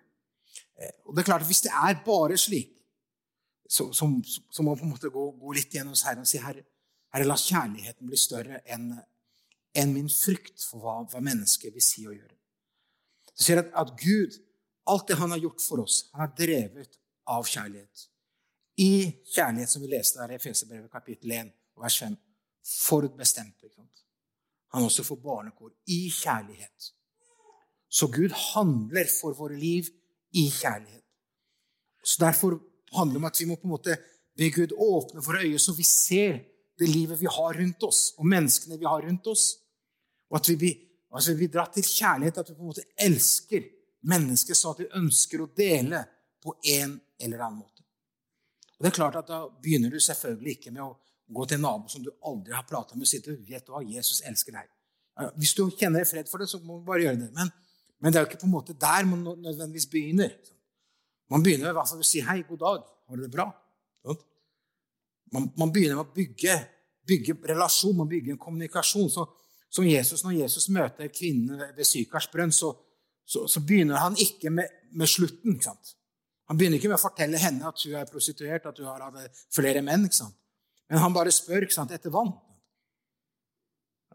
Eh, 0.76 0.92
og 1.06 1.16
det 1.16 1.24
er 1.24 1.30
klart 1.30 1.46
Hvis 1.48 1.64
det 1.64 1.72
er 1.72 2.02
bare 2.06 2.38
slik, 2.38 2.74
så, 3.70 3.92
så, 3.94 4.08
så 4.52 4.64
må 4.64 4.72
man 4.72 4.80
på 4.80 4.86
en 4.86 4.92
måte 4.96 5.12
gå, 5.12 5.24
gå 5.40 5.54
litt 5.56 5.74
gjennom 5.76 5.96
Herren 6.04 6.24
og 6.24 6.28
si 6.28 6.40
herre, 6.40 6.64
herre, 7.14 7.28
la 7.28 7.36
kjærligheten 7.36 8.08
bli 8.08 8.20
større 8.20 8.62
enn 8.66 8.94
en 9.78 9.94
min 9.94 10.08
frykt 10.10 10.64
for 10.64 10.84
hva, 10.84 11.02
hva 11.12 11.22
mennesket 11.24 11.76
vil 11.76 11.84
si 11.84 12.06
og 12.08 12.16
gjøre. 12.16 12.36
Så 13.34 13.50
sier 13.50 13.62
at, 13.62 13.74
at 13.78 13.92
Gud, 14.00 14.38
alt 14.90 15.08
det 15.08 15.20
han 15.20 15.34
har 15.36 15.42
gjort 15.44 15.62
for 15.62 15.84
oss, 15.84 16.06
han 16.14 16.26
har 16.26 16.32
drevet 16.40 16.98
av 17.28 17.46
kjærlighet. 17.46 18.08
I 18.82 18.92
kjærlighet, 19.34 19.70
som 19.70 19.84
vi 19.84 19.92
leste 19.92 20.22
her 20.22 20.34
i 20.34 20.40
Efeserbrevet 20.40 20.92
kapittel 20.94 21.34
1, 21.36 21.52
vers 21.82 22.00
5. 22.00 22.16
Forutbestemt. 22.88 23.64
Han 24.76 24.84
også 24.84 25.04
får 25.04 25.16
barnekår 25.24 25.72
i 25.88 26.10
kjærlighet. 26.12 26.92
Så 27.90 28.08
Gud 28.12 28.34
handler 28.54 29.08
for 29.22 29.34
våre 29.34 29.56
liv 29.56 29.88
i 30.36 30.50
kjærlighet. 30.52 31.04
Så 32.04 32.26
Derfor 32.26 32.60
handler 32.92 33.14
det 33.14 33.24
om 33.24 33.30
at 33.30 33.40
vi 33.40 33.46
må 33.46 33.56
på 33.56 33.68
en 33.68 33.76
måte 33.76 33.96
be 34.38 34.52
Gud 34.52 34.76
åpne 34.78 35.24
våre 35.24 35.46
øyne, 35.46 35.60
så 35.60 35.74
vi 35.74 35.84
ser 35.84 36.40
det 36.80 36.90
livet 36.90 37.22
vi 37.22 37.26
har 37.26 37.58
rundt 37.58 37.84
oss, 37.84 38.14
og 38.18 38.28
menneskene 38.28 38.78
vi 38.78 38.86
har 38.86 39.02
rundt 39.02 39.28
oss. 39.28 39.56
Og 40.30 40.38
at 40.40 40.50
vi 40.50 40.56
blir, 40.56 40.76
altså 41.12 41.32
vi 41.32 41.38
blir 41.38 41.54
dratt 41.56 41.74
til 41.74 41.84
kjærlighet, 41.84 42.38
at 42.38 42.50
vi 42.50 42.56
på 42.56 42.62
en 42.62 42.74
måte 42.74 42.86
elsker 43.08 43.66
mennesker 44.08 44.54
så 44.54 44.72
at 44.72 44.84
vi 44.84 44.92
ønsker 45.00 45.42
å 45.42 45.50
dele 45.58 46.04
på 46.44 46.54
en 46.78 47.00
eller 47.20 47.42
annen 47.42 47.64
måte. 47.64 47.84
Og 48.78 48.86
det 48.86 48.92
er 48.92 49.00
klart 49.00 49.18
at 49.18 49.28
Da 49.28 49.48
begynner 49.50 49.90
du 49.90 50.00
selvfølgelig 50.00 50.60
ikke 50.60 50.72
med 50.72 50.84
å 50.86 50.94
gå 51.34 51.46
til 51.46 51.60
en 51.60 51.66
nabo 51.68 51.92
som 51.92 52.04
du 52.04 52.12
aldri 52.26 52.56
har 52.56 52.66
prata 52.68 52.96
med, 52.96 53.04
og 53.04 53.10
si 53.10 53.20
til 53.24 53.40
vet 53.48 53.66
du 53.68 53.74
hva, 53.74 53.84
Jesus 53.84 54.22
elsker 54.28 54.56
deg. 54.56 54.70
Hvis 55.40 55.56
du 55.58 55.66
kjenner 55.74 56.06
fred 56.06 56.30
for 56.30 56.42
det, 56.42 56.50
så 56.52 56.60
må 56.62 56.80
du 56.80 56.86
bare 56.88 57.08
gjøre 57.08 57.20
det. 57.24 57.32
Men, 57.36 57.50
men, 58.00 58.14
det 58.14 58.20
er 58.20 58.26
jo 58.26 58.30
ikke 58.30 58.44
på 58.44 58.50
en 58.50 58.54
måte 58.54 58.76
der 58.78 59.08
man 59.10 59.24
nødvendigvis 59.26 59.90
begynner. 59.92 60.36
Man 61.34 61.44
begynner 61.44 61.76
fall 61.76 62.04
å 62.04 62.08
si 62.08 62.22
'hei, 62.22 62.44
god 62.48 62.60
dag, 62.64 62.84
har 63.10 63.16
du 63.16 63.24
det 63.24 63.32
bra?' 63.34 63.52
Man, 65.34 65.50
man 65.58 65.72
begynner 65.76 65.98
med 66.00 66.06
å 66.06 66.16
bygge, 66.16 66.54
bygge 67.08 67.34
relasjon, 67.50 67.98
man 67.98 68.08
bygger 68.08 68.32
en 68.32 68.40
kommunikasjon. 68.40 69.10
Så, 69.12 69.26
som 69.70 69.88
Jesus, 69.88 70.24
Når 70.24 70.38
Jesus 70.38 70.70
møter 70.70 71.10
kvinnen 71.12 71.60
ved 71.76 71.84
Sykars 71.84 72.30
brønn, 72.32 72.54
så, 72.56 72.72
så, 73.26 73.48
så, 73.48 73.60
begynner 73.60 74.00
han 74.00 74.16
ikke 74.16 74.50
med, 74.50 74.70
med 74.92 75.08
slutten. 75.08 75.58
ikke? 75.58 75.76
Han 76.48 76.58
begynner 76.58 76.80
ikke 76.80 76.94
med 76.94 77.00
å 77.00 77.04
fortelle 77.04 77.42
henne 77.42 77.68
at 77.68 77.84
hun 77.84 77.98
er 78.00 78.08
prostituert, 78.08 78.66
at 78.66 78.80
hun 78.80 78.88
har 78.88 79.04
hatt 79.04 79.42
flere 79.52 79.84
menn. 79.84 80.08
ikke 80.08 80.22
sant? 80.22 80.38
Men 80.88 81.04
han 81.04 81.16
bare 81.16 81.34
spør 81.36 81.66
ikke 81.66 81.76
sant, 81.76 81.92
etter 81.96 82.14
vann. 82.14 82.32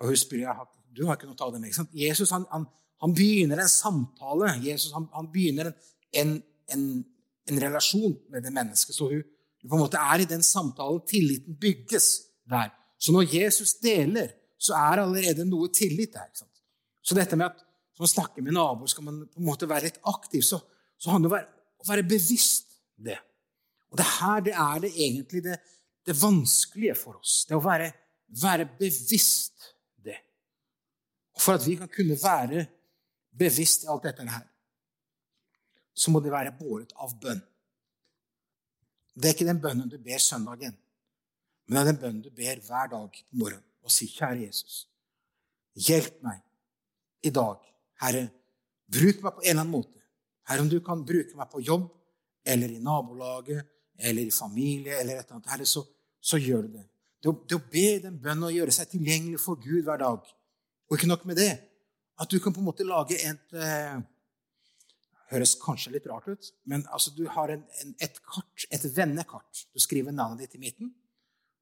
Og 0.01 0.11
hun 0.11 0.19
spør 0.19 0.45
jeg, 0.45 0.69
du 0.97 1.05
har 1.07 1.17
ikke 1.17 1.29
noe 1.29 1.37
å 1.37 1.41
ta 1.41 1.49
det 1.53 1.61
med. 1.63 1.77
Jesus 1.97 2.33
han, 2.35 2.45
han, 2.53 2.67
han 3.05 3.17
begynner 3.17 3.63
en 3.63 3.71
samtale. 3.71 4.55
Jesus 4.65 4.93
han, 4.97 5.09
han 5.15 5.31
begynner 5.33 5.73
en, 6.21 6.37
en, 6.75 6.85
en, 7.49 7.61
relasjon 7.65 8.17
med 8.33 8.45
det 8.45 8.53
mennesket. 8.55 8.97
Så 8.97 9.09
hun, 9.13 9.25
hun 9.63 9.73
på 9.73 9.79
en 9.79 9.85
måte 9.85 10.01
er 10.01 10.25
i 10.25 10.29
den 10.29 10.45
samtalen. 10.47 11.05
Tilliten 11.09 11.59
bygges 11.61 12.09
der. 12.51 12.73
Så 13.03 13.15
når 13.15 13.29
Jesus 13.35 13.77
deler, 13.83 14.33
så 14.63 14.77
er 14.79 15.03
allerede 15.03 15.47
noe 15.49 15.73
tillit 15.75 16.13
der. 16.15 16.29
ikke 16.29 16.45
sant? 16.45 16.63
Så 17.03 17.17
dette 17.19 17.39
med 17.39 17.49
at 17.51 17.63
når 17.63 18.05
man 18.05 18.13
snakker 18.13 18.45
med 18.45 18.55
naboer, 18.57 18.91
skal 18.91 19.05
man 19.07 19.25
på 19.27 19.41
en 19.41 19.47
måte 19.47 19.69
være 19.69 19.89
litt 19.91 19.99
aktiv, 20.09 20.45
så, 20.47 20.61
så 20.99 21.13
handler 21.13 21.35
det 21.35 21.43
om 21.43 21.85
å 21.85 21.91
være 21.91 22.07
bevisst 22.09 22.79
det. 22.97 23.19
Og 23.93 23.99
det 24.01 24.07
her 24.21 24.45
det 24.47 24.55
er 24.57 24.85
det 24.85 24.93
egentlig 24.95 25.43
det, 25.45 25.59
det 26.07 26.17
vanskelige 26.19 26.95
for 26.99 27.21
oss. 27.21 27.43
Det 27.49 27.57
å 27.57 27.63
være, 27.63 27.91
være 28.43 28.69
bevisst 28.79 29.73
det. 30.03 30.19
Og 31.37 31.45
for 31.45 31.59
at 31.59 31.67
vi 31.67 31.77
kan 31.81 31.91
kunne 31.93 32.19
være 32.19 32.67
bevisst 33.39 33.87
i 33.87 33.91
alt 33.93 34.09
dette 34.09 34.27
her, 34.29 34.47
så 35.95 36.11
må 36.11 36.23
det 36.25 36.33
være 36.33 36.55
båret 36.57 36.93
av 37.01 37.15
bønn. 37.21 37.43
Det 39.13 39.29
er 39.29 39.37
ikke 39.37 39.51
den 39.51 39.61
bønnen 39.61 39.91
du 39.93 39.99
ber 40.01 40.23
søndagen, 40.23 40.73
men 41.69 41.77
det 41.77 41.83
er 41.83 41.91
den 41.91 42.01
bønnen 42.01 42.23
du 42.25 42.31
ber 42.33 42.63
hver 42.65 42.89
dag 42.95 43.19
på 43.29 43.39
morgenen 43.43 43.69
og 43.83 43.91
si, 43.91 44.07
'Kjære 44.07 44.47
Jesus, 44.47 44.87
hjelp 45.75 46.23
meg 46.23 46.41
i 47.27 47.31
dag. 47.31 47.59
Herre, 48.03 48.29
bruk 48.87 49.23
meg 49.23 49.35
på 49.35 49.43
en 49.43 49.51
eller 49.51 49.65
annen 49.65 49.75
måte. 49.75 49.99
Herre, 50.49 50.65
om 50.65 50.71
du 50.71 50.79
kan 50.81 51.05
bruke 51.07 51.37
meg 51.37 51.51
på 51.51 51.63
jobb 51.63 51.89
eller 52.47 52.71
i 52.71 52.83
nabolaget 52.83 53.67
eller 53.99 54.29
i 54.29 54.35
familie, 54.35 55.01
eller 55.01 55.21
et 55.21 55.29
eller 55.31 55.43
annet, 55.43 55.69
så, 55.69 55.85
så 56.21 56.41
gjør 56.41 56.67
du 56.67 56.79
det. 56.79 56.87
Det 57.23 57.31
å, 57.31 57.37
å 57.37 57.61
be 57.71 57.89
den 58.03 58.17
bønnen 58.23 58.49
og 58.49 58.55
gjøre 58.55 58.75
seg 58.75 58.91
tilgjengelig 58.91 59.41
for 59.43 59.61
Gud 59.63 59.85
hver 59.87 60.01
dag. 60.03 60.33
Og 60.91 60.97
ikke 60.97 61.11
nok 61.11 61.27
med 61.29 61.39
det, 61.39 61.53
at 62.21 62.31
du 62.31 62.39
kan 62.43 62.55
på 62.55 62.63
en 62.63 62.69
måte 62.69 62.87
lage 62.87 63.19
et 63.19 63.55
eh, 63.57 64.01
høres 65.33 65.55
kanskje 65.61 65.95
litt 65.95 66.09
rart 66.11 66.27
ut, 66.29 66.51
men 66.69 66.85
altså, 66.93 67.13
du 67.17 67.25
har 67.31 67.53
en, 67.55 67.63
en, 67.83 67.95
et 68.05 68.19
kart, 68.27 68.67
et 68.69 68.85
vennekart. 68.97 69.65
Du 69.73 69.81
skriver 69.83 70.15
navnet 70.15 70.45
ditt 70.45 70.59
i 70.59 70.63
midten, 70.63 70.93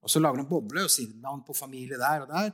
og 0.01 0.11
så 0.11 0.21
lager 0.21 0.41
du 0.41 0.45
en 0.45 0.51
boble 0.51 0.85
og 0.87 0.91
sier 0.91 1.13
navn 1.21 1.43
på 1.45 1.55
familie 1.55 1.99
der 2.01 2.25
og 2.25 2.33
der, 2.33 2.51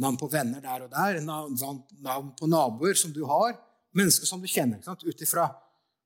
navn 0.00 0.18
på 0.20 0.28
venner 0.32 0.62
der 0.64 0.86
og 0.86 0.92
der, 0.92 1.20
navn, 1.24 1.56
navn 2.02 2.32
på 2.38 2.48
naboer 2.50 2.98
som 2.98 3.14
du 3.14 3.22
har, 3.30 3.56
mennesker 3.96 4.28
som 4.28 4.42
du 4.42 4.48
kjenner. 4.50 4.82
Ut 4.82 5.24
ifra 5.24 5.48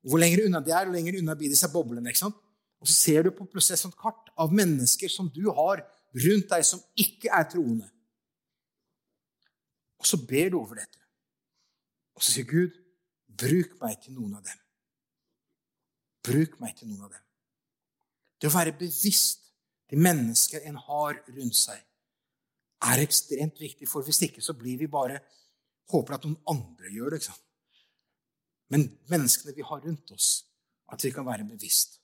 hvor 0.05 0.21
lenger 0.21 0.45
unna 0.45 0.61
de 0.61 0.73
er, 0.75 0.89
og 0.89 0.93
lenger 0.93 1.19
unna 1.21 1.37
blir 1.39 1.53
disse 1.53 1.69
boblene. 1.73 2.13
ikke 2.13 2.21
sant? 2.27 2.41
Og 2.83 2.89
så 2.91 2.95
ser 2.95 3.25
du 3.25 3.31
på 3.35 3.47
plutselig 3.49 3.81
et 3.87 3.99
kart 4.01 4.31
av 4.41 4.53
mennesker 4.55 5.13
som 5.13 5.31
du 5.33 5.47
har 5.57 5.85
rundt 6.15 6.51
deg, 6.51 6.65
som 6.67 6.83
ikke 7.01 7.31
er 7.33 7.47
troende. 7.51 7.89
Og 10.01 10.09
så 10.09 10.21
ber 10.21 10.51
du 10.53 10.59
over 10.61 10.83
dette. 10.83 11.01
Og 12.15 12.23
så 12.23 12.35
sier 12.35 12.49
Gud, 12.49 12.75
bruk 13.27 13.79
meg 13.81 13.97
til 14.03 14.15
noen 14.19 14.37
av 14.39 14.45
dem. 14.45 14.61
Bruk 16.25 16.59
meg 16.61 16.77
til 16.79 16.91
noen 16.91 17.07
av 17.07 17.15
dem. 17.15 17.25
Det 18.41 18.51
å 18.51 18.55
være 18.55 18.77
bevisst 18.77 19.51
de 19.91 19.99
mennesker 20.01 20.67
en 20.69 20.77
har 20.77 21.19
rundt 21.33 21.57
seg, 21.57 21.81
er 22.85 23.01
ekstremt 23.01 23.61
viktig. 23.61 23.89
For 23.89 24.05
hvis 24.05 24.21
ikke 24.27 24.45
så 24.45 24.57
blir 24.59 24.79
vi 24.81 24.91
bare 24.91 25.23
håper 25.93 26.17
at 26.17 26.27
noen 26.27 26.41
andre 26.51 26.93
gjør 26.93 27.15
det. 27.15 27.23
ikke 27.23 27.33
sant? 27.33 27.43
Men 28.73 28.87
menneskene 29.09 29.55
vi 29.57 29.65
har 29.65 29.83
rundt 29.85 30.13
oss, 30.13 30.31
at 30.93 31.05
vi 31.05 31.13
kan 31.15 31.27
være 31.27 31.47
bevisst. 31.49 32.01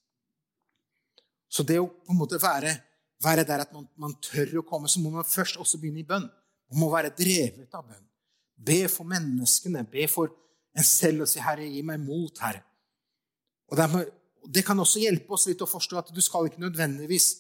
Så 1.51 1.67
det 1.67 1.81
å 1.83 1.89
på 1.91 2.15
en 2.15 2.21
måte 2.21 2.39
være, 2.41 2.77
være 3.23 3.45
der 3.49 3.65
at 3.65 3.73
man, 3.75 3.89
man, 3.99 4.15
tør 4.23 4.61
å 4.61 4.67
komme, 4.67 4.89
så 4.89 5.03
må 5.03 5.11
man 5.13 5.27
først 5.27 5.59
også 5.61 5.81
begynne 5.83 6.05
i 6.05 6.07
bønn. 6.07 6.29
Man 6.71 6.83
må 6.85 6.91
være 6.93 7.11
drevet 7.19 7.75
av 7.75 7.89
bønn. 7.89 8.07
Be 8.55 8.85
for 8.93 9.09
menneskene. 9.09 9.83
Be 9.91 10.07
for 10.11 10.31
en 10.77 10.87
selv 10.87 11.25
og 11.27 11.29
si 11.29 11.41
'Herre, 11.43 11.67
gi 11.67 11.83
meg 11.83 12.01
mot, 12.01 12.39
Herre'. 12.39 12.63
Og 13.71 13.79
Det 14.55 14.65
kan 14.65 14.79
også 14.79 15.03
hjelpe 15.03 15.35
oss 15.35 15.47
litt 15.47 15.61
å 15.61 15.69
forstå 15.69 15.99
at 15.99 16.15
du 16.15 16.21
skal 16.21 16.47
ikke 16.47 16.63
nødvendigvis 16.63 17.35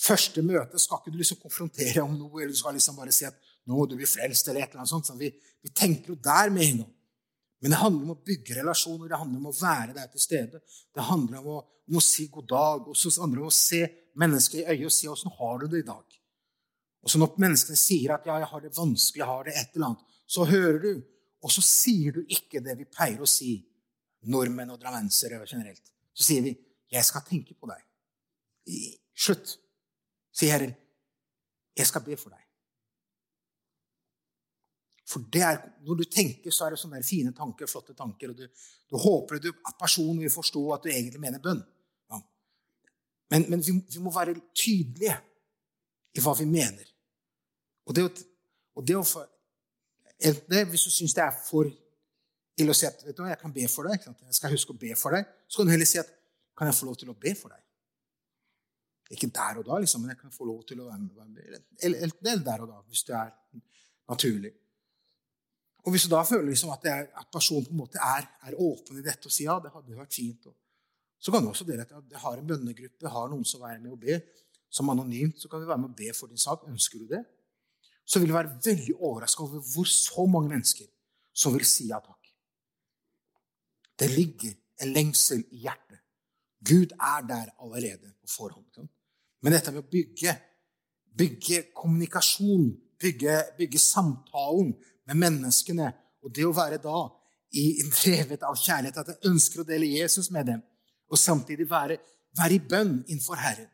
Første 0.00 0.40
møte 0.42 0.78
skal 0.80 1.00
ikke 1.00 1.12
du 1.12 1.18
liksom 1.20 1.36
konfrontere 1.42 2.00
om 2.00 2.14
noe, 2.16 2.40
eller 2.40 2.54
du 2.54 2.56
skal 2.56 2.72
liksom 2.72 2.96
bare 2.96 3.12
si 3.12 3.26
at 3.28 3.34
'nå 3.66 3.76
må 3.76 3.84
du 3.86 3.96
bli 3.96 4.06
frelst', 4.08 4.48
eller 4.48 4.62
et 4.62 4.70
eller 4.70 4.80
annet 4.80 4.88
sånt. 4.88 5.06
Så 5.06 5.14
vi, 5.14 5.28
vi 5.62 5.68
tenker 5.68 6.08
jo 6.08 6.14
der 6.14 6.48
med 6.50 6.62
en 6.62 6.78
gang. 6.78 6.94
Men 7.60 7.74
det 7.74 7.80
handler 7.80 8.06
om 8.06 8.14
å 8.14 8.22
bygge 8.24 8.56
relasjoner, 8.56 9.08
det 9.10 9.18
handler 9.20 9.42
om 9.42 9.50
å 9.50 9.56
være 9.56 9.94
der 9.96 10.08
til 10.12 10.22
stede. 10.22 10.62
Det 10.96 11.04
handler 11.04 11.42
om 11.42 11.50
å, 11.52 11.58
om 11.90 11.98
å 12.00 12.04
si 12.04 12.26
god 12.32 12.48
dag, 12.48 12.88
og 12.88 12.96
så 12.96 13.12
handler 13.20 13.42
det 13.42 13.44
om 13.44 13.52
å 13.52 13.56
se 13.56 13.80
mennesket 14.20 14.62
i 14.62 14.66
øyet 14.72 14.86
og 14.88 14.94
si 14.94 15.08
'åssen 15.08 15.34
har 15.36 15.58
du 15.58 15.66
det 15.68 15.82
i 15.82 15.88
dag'? 15.88 16.16
Og 17.02 17.10
så 17.10 17.18
når 17.20 17.36
menneskene 17.44 17.76
sier 17.76 18.14
at 18.14 18.26
'ja, 18.26 18.38
jeg 18.38 18.48
har 18.52 18.60
det 18.60 18.76
vanskelig, 18.76 19.20
jeg 19.20 19.26
har 19.26 19.44
det 19.44 19.56
et 19.56 19.74
eller 19.74 19.86
annet', 19.86 20.06
så 20.26 20.44
hører 20.44 20.78
du, 20.78 21.02
og 21.42 21.50
så 21.52 21.62
sier 21.62 22.12
du 22.12 22.24
ikke 22.28 22.64
det 22.64 22.78
vi 22.78 22.84
pleier 22.84 23.20
å 23.20 23.28
si, 23.28 23.66
nordmenn 24.22 24.70
og 24.70 24.80
drammensere 24.80 25.44
generelt. 25.46 25.92
Så 26.14 26.24
sier 26.24 26.42
vi 26.42 26.56
'jeg 26.90 27.04
skal 27.04 27.20
tenke 27.28 27.54
på 27.54 27.66
deg'. 27.66 27.84
I, 28.66 28.96
slutt. 29.14 29.58
Sier 30.32 30.52
Herren, 30.52 30.74
'Jeg 31.76 31.86
skal 31.86 32.02
be 32.02 32.16
for 32.16 32.30
deg'. 32.30 32.49
For 35.10 35.26
er, 35.34 35.58
Når 35.82 35.98
du 35.98 36.04
tenker, 36.04 36.52
så 36.54 36.66
er 36.66 36.74
det 36.74 36.80
sånne 36.80 37.02
fine 37.06 37.32
tanker, 37.34 37.66
flotte 37.70 37.96
tanker. 37.98 38.30
og 38.30 38.36
Du, 38.36 38.46
du 38.90 38.96
håper 38.96 39.40
du, 39.42 39.50
at 39.66 39.78
personen 39.78 40.20
vil 40.22 40.30
forstå 40.30 40.62
at 40.74 40.86
du 40.86 40.90
egentlig 40.92 41.20
mener 41.20 41.42
bønn. 41.42 41.62
Ja. 42.10 42.20
Men, 43.34 43.48
men 43.50 43.64
vi, 43.66 43.74
vi, 43.90 44.02
må 44.02 44.12
være 44.14 44.36
tydelige 44.54 45.16
i 46.14 46.22
hva 46.22 46.34
vi 46.38 46.46
mener. 46.46 46.86
Og 47.86 47.96
det, 47.96 48.06
og 48.76 48.86
det 48.86 48.98
å 48.98 49.06
få, 49.06 49.24
Hvis 50.20 50.84
du 50.84 50.90
syns 50.92 51.16
det 51.16 51.24
er 51.24 51.34
for 51.46 51.70
ille 52.60 52.74
å 52.74 52.76
si 52.76 52.86
at 52.86 53.02
vet 53.06 53.16
du, 53.16 53.24
jeg 53.24 53.40
kan 53.40 53.52
be 53.54 53.66
for 53.72 53.88
deg, 53.88 54.04
jeg 54.04 54.36
skal 54.36 54.52
huske 54.52 54.74
å 54.74 54.78
be 54.78 54.92
for 54.98 55.16
deg, 55.16 55.28
så 55.48 55.60
kan 55.60 55.70
du 55.70 55.72
heller 55.72 55.88
si 55.88 55.98
at 55.98 56.10
kan 56.58 56.68
jeg 56.68 56.76
få 56.76 56.86
lov 56.90 56.98
til 57.00 57.10
å 57.10 57.16
be 57.16 57.32
for 57.38 57.54
deg? 57.54 57.62
Ikke 59.16 59.30
der 59.32 59.58
og 59.58 59.66
da, 59.66 59.78
liksom, 59.82 60.04
men 60.04 60.12
jeg 60.12 60.20
kan 60.20 60.34
få 60.34 60.46
lov 60.46 60.60
til 60.68 60.82
å 60.84 60.90
være 60.90 61.00
med. 61.00 61.62
Eller, 61.80 62.04
eller 62.04 62.42
der 62.46 62.66
og 62.66 62.68
da, 62.68 62.82
hvis 62.86 63.02
det 63.08 63.16
er 63.16 63.32
naturlig. 64.12 64.52
Og 65.84 65.94
Hvis 65.94 66.04
du 66.04 66.12
da 66.12 66.20
føler 66.28 66.50
liksom 66.50 66.72
at, 66.74 66.84
er, 66.84 67.06
at, 67.16 67.28
personen 67.32 67.64
på 67.66 67.72
en 67.72 67.80
måte 67.80 68.00
er, 68.04 68.26
er, 68.46 68.56
åpen 68.60 69.00
i 69.00 69.04
dette 69.04 69.30
og 69.30 69.32
sier 69.32 69.48
ja, 69.48 69.56
det 69.62 69.72
hadde 69.72 69.96
vært 69.96 70.14
fint, 70.14 70.48
så 71.20 71.32
kan 71.32 71.44
du 71.44 71.50
også 71.50 71.66
dele 71.68 71.86
at 71.86 71.92
jeg 71.92 72.20
har 72.20 72.38
en 72.38 72.46
bønnegruppe, 72.48 73.12
har 73.12 73.28
noen 73.32 73.44
som 73.48 73.64
er 73.68 73.80
med 73.80 73.92
og 73.94 74.00
ber, 74.00 74.20
som 74.70 74.90
anonymt, 74.92 75.40
så 75.40 75.48
kan 75.50 75.62
vi 75.62 75.68
være 75.68 75.82
med 75.82 75.90
og 75.90 75.98
be 75.98 76.12
for 76.14 76.30
din 76.30 76.40
sak. 76.40 76.62
Ønsker 76.68 77.02
du 77.02 77.08
det? 77.10 77.24
Så 78.06 78.20
vil 78.20 78.30
du 78.30 78.36
være 78.36 78.58
veldig 78.64 78.94
overraska 78.96 79.42
over 79.42 79.64
hvor 79.72 79.88
så 79.88 80.26
mange 80.30 80.52
mennesker 80.52 80.86
som 81.32 81.54
vil 81.54 81.66
si 81.66 81.88
ja 81.90 81.98
takk. 82.02 82.30
Det 84.00 84.08
ligger 84.10 84.54
en 84.80 84.94
lengsel 84.94 85.42
i 85.52 85.64
hjertet. 85.66 86.00
Gud 86.64 86.92
er 86.92 87.24
der 87.28 87.52
allerede 87.60 88.12
på 88.20 88.28
forhånd. 88.28 88.88
Men 89.40 89.54
dette 89.54 89.72
med 89.72 89.84
å 89.84 89.90
bygge, 89.90 90.34
bygge 91.16 91.62
kommunikasjon, 91.76 92.70
bygge, 93.00 93.36
bygge 93.58 93.80
samtalen 93.80 94.74
med 95.10 95.18
menneskene, 95.18 95.90
og 96.22 96.32
det 96.36 96.46
å 96.46 96.54
være 96.54 96.78
da 96.82 97.02
i 97.56 97.82
drevet 97.82 98.44
av 98.46 98.58
kjærlighet, 98.58 99.00
at 99.00 99.10
jeg 99.10 99.30
ønsker 99.30 99.62
å 99.62 99.66
dele 99.66 99.88
Jesus 99.90 100.30
med 100.30 100.46
dem, 100.52 100.62
og 101.10 101.18
samtidig 101.18 101.66
være, 101.70 101.98
være 102.38 102.56
i 102.56 102.62
bønn 102.62 103.00
innenfor 103.08 103.40
Herren. 103.40 103.70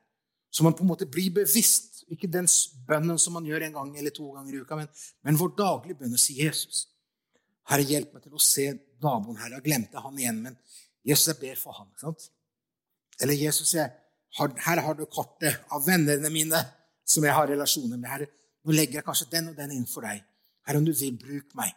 Så 0.51 0.65
man 0.65 0.73
på 0.73 0.87
en 0.87 0.89
måte 0.89 1.09
blir 1.11 1.35
bevisst. 1.37 1.93
Ikke 2.09 2.31
den 2.31 2.47
bønnen 2.87 3.19
som 3.21 3.35
man 3.37 3.45
gjør 3.45 3.67
en 3.67 3.75
gang 3.75 3.89
eller 3.99 4.15
to 4.15 4.31
ganger 4.33 4.55
i 4.55 4.61
uka, 4.63 4.79
men, 4.79 4.89
men 5.27 5.37
vår 5.37 5.53
daglige 5.59 5.99
bønn 6.01 6.15
å 6.17 6.21
si 6.23 6.39
Jesus. 6.39 6.87
Herre, 7.69 7.85
hjelp 7.85 8.15
meg 8.15 8.25
til 8.25 8.39
å 8.39 8.41
se 8.41 8.71
naboen 9.03 9.41
her. 9.43 9.57
Jeg 9.59 9.67
glemte 9.67 10.01
han 10.01 10.21
igjen, 10.21 10.39
men 10.45 10.57
Jesus, 11.05 11.27
jeg 11.33 11.41
ber 11.43 11.59
for 11.61 11.77
han. 11.77 11.91
Sant? 12.01 12.29
Eller 13.21 13.37
Jesus, 13.37 13.75
jeg 13.75 13.91
her 14.39 14.83
har 14.85 14.95
du 14.95 15.05
kortet 15.07 15.65
av 15.73 15.85
vennene 15.87 16.31
mine 16.33 16.61
som 17.07 17.25
jeg 17.25 17.35
har 17.35 17.49
relasjoner 17.49 17.97
med. 17.97 18.09
Herre, 18.11 18.31
nå 18.67 18.75
legger 18.75 19.01
jeg 19.01 19.07
kanskje 19.07 19.31
den 19.33 19.51
og 19.53 19.59
den 19.59 19.73
innenfor 19.77 20.05
deg. 20.07 20.25
Herre, 20.67 20.81
om 20.81 20.87
du 20.87 20.93
vil, 20.93 21.17
bruk 21.19 21.55
meg. 21.59 21.75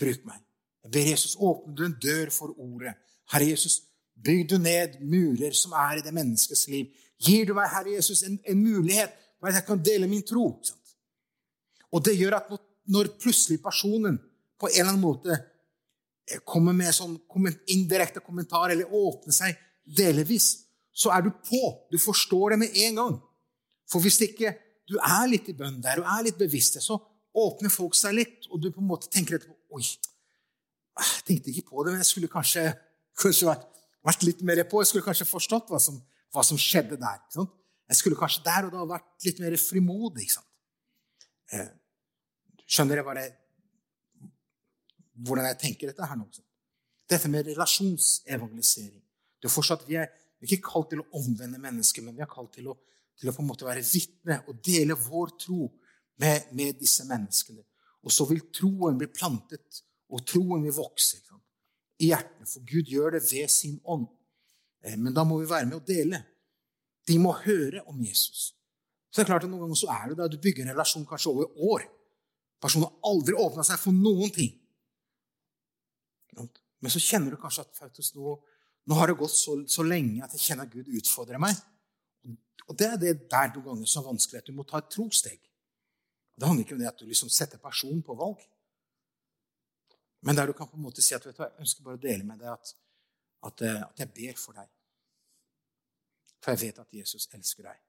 Bruk 0.00 0.24
meg. 0.28 0.40
Jeg 0.84 0.92
ber 0.92 1.10
Jesus, 1.12 1.36
åpne 1.40 1.74
du 1.76 1.84
en 1.86 1.96
dør 2.00 2.32
for 2.32 2.54
ordet. 2.60 2.94
Herre 3.32 3.48
Jesus, 3.50 3.80
bygg 4.24 4.48
du 4.50 4.58
ned 4.60 4.98
murer 5.00 5.56
som 5.56 5.72
er 5.76 5.98
i 5.98 6.04
det 6.04 6.12
menneskets 6.14 6.66
liv. 6.72 6.90
Gir 7.20 7.48
du 7.48 7.54
meg, 7.56 7.70
Herre 7.72 7.96
Jesus, 7.96 8.22
en, 8.26 8.38
en 8.44 8.60
mulighet 8.60 9.14
for 9.38 9.48
at 9.48 9.60
jeg 9.60 9.68
kan 9.68 9.82
dele 9.84 10.08
min 10.10 10.24
tro. 10.26 10.48
Sant? 10.64 10.96
Og 11.94 12.02
det 12.04 12.16
gjør 12.18 12.38
at 12.40 12.54
når 12.90 13.14
plutselig 13.20 13.60
personen 13.62 14.18
på 14.60 14.68
en 14.70 14.80
eller 14.80 14.92
annen 14.92 15.04
måte 15.04 15.38
kommer 16.48 16.72
med 16.76 16.94
sånn 16.96 17.18
indirekte 17.70 18.22
kommentar 18.24 18.72
eller 18.72 18.92
åpner 18.92 19.34
seg 19.36 19.56
delvis, 19.84 20.64
så 20.94 21.12
er 21.12 21.26
du 21.26 21.30
på. 21.44 21.62
Du 21.92 21.98
forstår 22.00 22.54
det 22.54 22.60
med 22.64 22.76
en 22.86 23.00
gang. 23.00 23.16
For 23.90 24.00
hvis 24.00 24.20
ikke 24.24 24.54
du 24.88 24.96
er 24.98 25.26
litt 25.30 25.48
i 25.50 25.56
bønn 25.56 25.80
der 25.84 26.00
og 26.00 26.08
er 26.08 26.28
litt 26.28 26.40
bevisst, 26.40 26.80
så 26.80 26.96
åpner 27.34 27.72
folk 27.72 27.96
seg 27.98 28.14
litt, 28.16 28.48
og 28.50 28.62
du 28.62 28.70
på 28.70 28.82
en 28.82 28.88
måte 28.88 29.10
tenker 29.12 29.38
etterpå 29.38 29.56
Oi, 29.74 29.82
jeg 30.94 31.22
tenkte 31.26 31.50
ikke 31.50 31.72
på 31.72 31.82
det, 31.82 31.94
men 31.94 32.02
jeg 32.04 32.10
skulle 32.12 32.30
kanskje, 32.30 32.68
kanskje 33.18 33.48
vært, 33.48 33.64
vært, 34.06 34.26
litt 34.26 34.42
mer 34.46 34.60
på. 34.70 34.82
Jeg 34.82 34.92
skulle 34.92 35.06
kanskje 35.06 35.26
forstått 35.26 35.72
hva 35.72 35.80
som, 35.82 35.96
hva 36.30 36.44
som 36.46 36.60
skjedde 36.60 36.98
der. 37.00 37.24
Jeg 37.34 37.98
skulle 37.98 38.18
kanskje 38.20 38.44
der 38.46 38.68
og 38.68 38.76
da 38.76 38.84
vært 38.92 39.26
litt 39.26 39.40
mer 39.42 39.56
frimodig. 39.58 40.28
Eh, 41.50 41.72
skjønner 42.70 43.02
dere 43.02 43.26
hvordan 45.26 45.46
jeg 45.50 45.60
tenker 45.62 45.90
dette 45.90 46.06
her 46.10 46.18
nå? 46.18 46.26
Dette 47.10 47.30
med 47.30 47.50
relasjonsevangelisering. 47.50 49.02
Det 49.38 49.50
er 49.50 49.52
fortsatt, 49.52 49.84
vi 49.86 49.98
er, 50.00 50.08
vi 50.38 50.46
er 50.46 50.54
ikke 50.56 50.70
kalt 50.70 50.90
til 50.90 51.02
å 51.02 51.08
omvende 51.18 51.60
mennesker, 51.62 52.06
men 52.06 52.16
vi 52.16 52.22
er 52.24 52.30
kalt 52.30 52.54
til 52.56 52.70
å, 52.72 52.78
til 53.18 53.30
å 53.30 53.34
på 53.34 53.42
en 53.44 53.50
måte 53.50 53.66
være 53.66 53.84
vitne 53.86 54.40
og 54.48 54.62
dele 54.64 54.96
vår 54.98 55.34
tro 55.42 55.68
med, 56.22 56.50
med, 56.52 56.78
disse 56.80 57.06
menneskene. 57.08 57.64
Og 58.04 58.12
så 58.12 58.26
vil 58.28 58.42
troen 58.54 58.98
bli 59.00 59.08
plantet, 59.10 59.82
og 60.12 60.24
troen 60.28 60.64
vil 60.66 60.76
vokse 60.76 61.22
i 62.02 62.10
hjertene. 62.10 62.46
For 62.50 62.64
Gud 62.66 62.90
gjør 62.90 63.16
det 63.16 63.24
ved 63.26 63.50
sin 63.52 63.78
ånd. 63.84 64.06
Eh, 64.84 64.96
men 65.00 65.14
da 65.16 65.24
må 65.26 65.38
vi 65.40 65.50
være 65.50 65.68
med 65.70 65.78
å 65.78 65.86
dele. 65.86 66.20
De 67.08 67.18
må 67.20 67.34
høre 67.44 67.84
om 67.90 68.00
Jesus. 68.02 68.52
Så 69.10 69.20
det 69.20 69.24
er 69.24 69.30
klart 69.32 69.46
at 69.46 69.52
Noen 69.52 69.66
ganger 69.66 69.78
så 69.78 69.92
er 69.94 70.10
det 70.10 70.18
da 70.18 70.26
du 70.28 70.40
bygger 70.42 70.64
en 70.64 70.74
relasjon 70.74 71.06
kanskje 71.06 71.30
over 71.30 71.68
år. 71.72 71.86
Personen 72.62 72.88
har 72.88 73.12
aldri 73.12 73.36
åpna 73.38 73.64
seg 73.66 73.80
for 73.80 73.94
noen 73.94 74.32
ting. 74.34 74.50
Men 76.34 76.92
så 76.92 77.00
kjenner 77.00 77.32
du 77.32 77.40
kanskje 77.40 77.62
at 77.62 77.78
faktisk 77.78 78.18
nå 78.18 78.34
nå 78.84 78.98
har 78.98 79.08
det 79.08 79.16
gått 79.16 79.32
så, 79.32 79.56
så, 79.70 79.84
lenge 79.86 80.20
at 80.24 80.34
jeg 80.36 80.42
kjenner 80.44 80.66
at 80.66 80.74
Gud 80.74 80.90
utfordrer 80.98 81.40
meg. 81.40 81.56
Og 82.68 82.76
det 82.76 82.88
er 82.88 82.98
det 83.00 83.14
der 83.32 83.52
noen 83.54 83.70
ganger 83.70 83.88
så 83.88 84.02
vanskelig 84.04 84.42
at 84.42 84.48
du 84.48 84.56
må 84.56 84.66
ta 84.68 84.80
et 84.80 84.90
trosteg. 84.92 85.38
Det 86.34 86.46
handler 86.46 86.64
ikke 86.64 86.74
om 86.74 86.82
det 86.82 86.90
at 86.90 86.98
du 86.98 87.06
liksom 87.06 87.30
setter 87.30 87.62
personen 87.62 88.02
på 88.02 88.16
valg. 88.18 88.42
Men 90.24 90.36
der 90.36 90.46
du 90.46 90.52
kan 90.56 90.68
på 90.68 90.76
en 90.76 90.82
måte 90.86 91.02
si 91.04 91.14
at 91.14 91.26
vet 91.26 91.36
du, 91.36 91.42
jeg 91.44 91.62
ønsker 91.62 91.84
bare 91.84 91.98
å 91.98 92.02
dele 92.02 92.24
med 92.26 92.40
deg 92.40 92.50
at, 92.50 92.72
at, 93.44 93.62
eh, 93.62 93.82
at 93.84 94.02
jeg 94.02 94.12
ber 94.16 94.40
for 94.40 94.56
deg. 94.56 94.70
For 96.40 96.54
jeg 96.54 96.62
vet 96.62 96.80
at 96.80 96.96
Jesus 96.96 97.28
elsker 97.36 97.68
deg. 97.68 97.82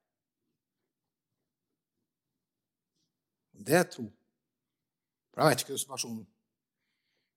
Det 3.66 3.78
er 3.80 3.88
tro. 3.88 4.06
For 5.32 5.42
da 5.42 5.50
vet 5.50 5.64
ikke 5.64 5.74
hvordan 5.76 5.94
personen 5.96 6.24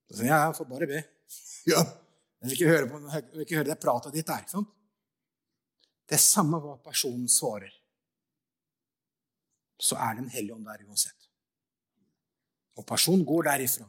Så 0.09 0.17
sier 0.17 0.31
jeg, 0.31 0.41
jeg 0.41 0.57
får 0.57 0.69
bare 0.73 0.89
be. 0.89 1.01
Ja, 1.69 1.81
jeg 2.39 2.49
vil 2.49 2.55
ikke 2.55 2.69
høre, 2.71 2.85
på, 2.89 2.99
jeg 3.13 3.25
vil 3.33 3.43
ikke 3.43 3.57
høre 3.59 3.67
det 3.67 3.81
pratet 3.83 4.15
ditt 4.15 4.27
der. 4.27 4.45
Sant? 4.49 4.69
Det 6.09 6.15
er 6.17 6.23
samme 6.23 6.57
hva 6.63 6.77
personen 6.81 7.27
svarer. 7.29 7.73
Så 9.79 9.95
er 9.95 10.15
Den 10.15 10.29
hellige 10.29 10.55
ånd 10.55 10.65
der 10.65 10.83
uansett. 10.87 11.29
Og 12.77 12.85
personen 12.85 13.25
går 13.25 13.43
derifra, 13.43 13.85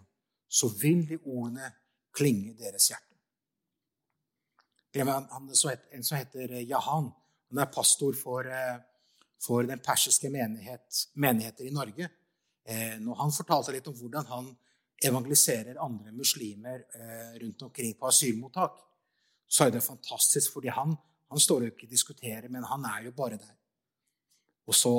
så 0.49 0.69
vil 0.81 1.09
de 1.09 1.19
ordene 1.25 1.73
klinge 2.15 2.51
i 2.51 2.59
deres 2.59 2.89
hjerte. 2.91 3.07
En 4.95 6.05
som 6.05 6.19
heter 6.19 6.61
Jahan. 6.67 7.13
Han 7.51 7.59
er 7.59 7.67
pastor 7.71 8.15
for, 8.15 8.47
eh, 8.47 8.79
for 9.39 9.63
den 9.63 9.79
persiske 9.79 10.31
menighet, 10.31 11.07
menigheter 11.15 11.65
i 11.65 11.71
Norge. 11.71 12.09
Eh, 12.65 12.99
når 12.99 13.15
han 13.15 13.33
fortalte 13.33 13.73
litt 13.73 13.87
om 13.87 13.95
hvordan 13.95 14.27
han 14.27 14.57
evangeliserer 15.03 15.81
andre 15.81 16.13
muslimer 16.13 16.85
eh, 16.95 17.39
rundt 17.43 17.63
omkring 17.63 17.95
på 17.99 18.07
asylmottak, 18.07 18.77
så 19.49 19.65
er 19.65 19.71
det 19.71 19.83
fantastisk, 19.83 20.53
fordi 20.53 20.69
han, 20.69 20.95
han 21.31 21.41
står 21.41 21.61
jo 21.61 21.71
ikke 21.73 21.87
og 21.87 21.91
diskuterer, 21.91 22.49
men 22.49 22.65
han 22.65 22.85
er 22.85 23.05
jo 23.05 23.13
bare 23.13 23.39
der. 23.39 23.57
Og 24.67 24.75
så 24.75 24.93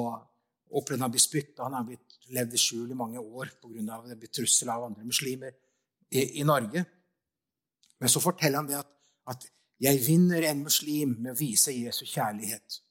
opplevde 0.71 1.03
han 1.03 1.11
blir 1.11 1.19
bli 1.19 1.27
spytta. 1.27 1.63
Han 1.63 1.73
har 1.73 1.87
blitt 1.87 2.19
levd 2.31 2.53
i 2.55 2.61
skjul 2.61 2.91
i 2.91 2.97
mange 2.97 3.19
år 3.19 3.51
pga. 3.61 4.27
trussel 4.27 4.69
av 4.69 4.83
andre 4.83 5.03
muslimer 5.03 5.51
i, 6.09 6.39
i, 6.39 6.43
Norge. 6.43 6.85
Men 7.99 8.09
så 8.09 8.19
forteller 8.19 8.57
han 8.57 8.67
det 8.67 8.77
at, 8.79 8.91
at 9.27 9.49
'jeg 9.79 10.05
vinner 10.05 10.43
en 10.43 10.63
muslim 10.63 11.15
med 11.19 11.31
å 11.31 11.39
vise 11.39 11.71
Jesu 11.71 12.05
kjærlighet'. 12.05 12.81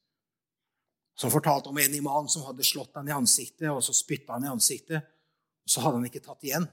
Så 1.14 1.30
fortalte 1.30 1.68
om 1.68 1.78
en 1.78 1.94
imam 1.94 2.28
som 2.28 2.42
hadde 2.42 2.64
slått 2.64 2.94
han 2.94 3.08
i 3.08 3.12
ansiktet, 3.12 3.68
og 3.70 3.82
så 3.84 3.92
spytta 3.92 4.32
han 4.32 4.44
i 4.44 4.48
ansiktet. 4.48 5.02
Og 5.64 5.70
så 5.70 5.80
hadde 5.80 5.96
han 5.96 6.06
ikke 6.06 6.24
tatt 6.24 6.44
igjen. 6.44 6.66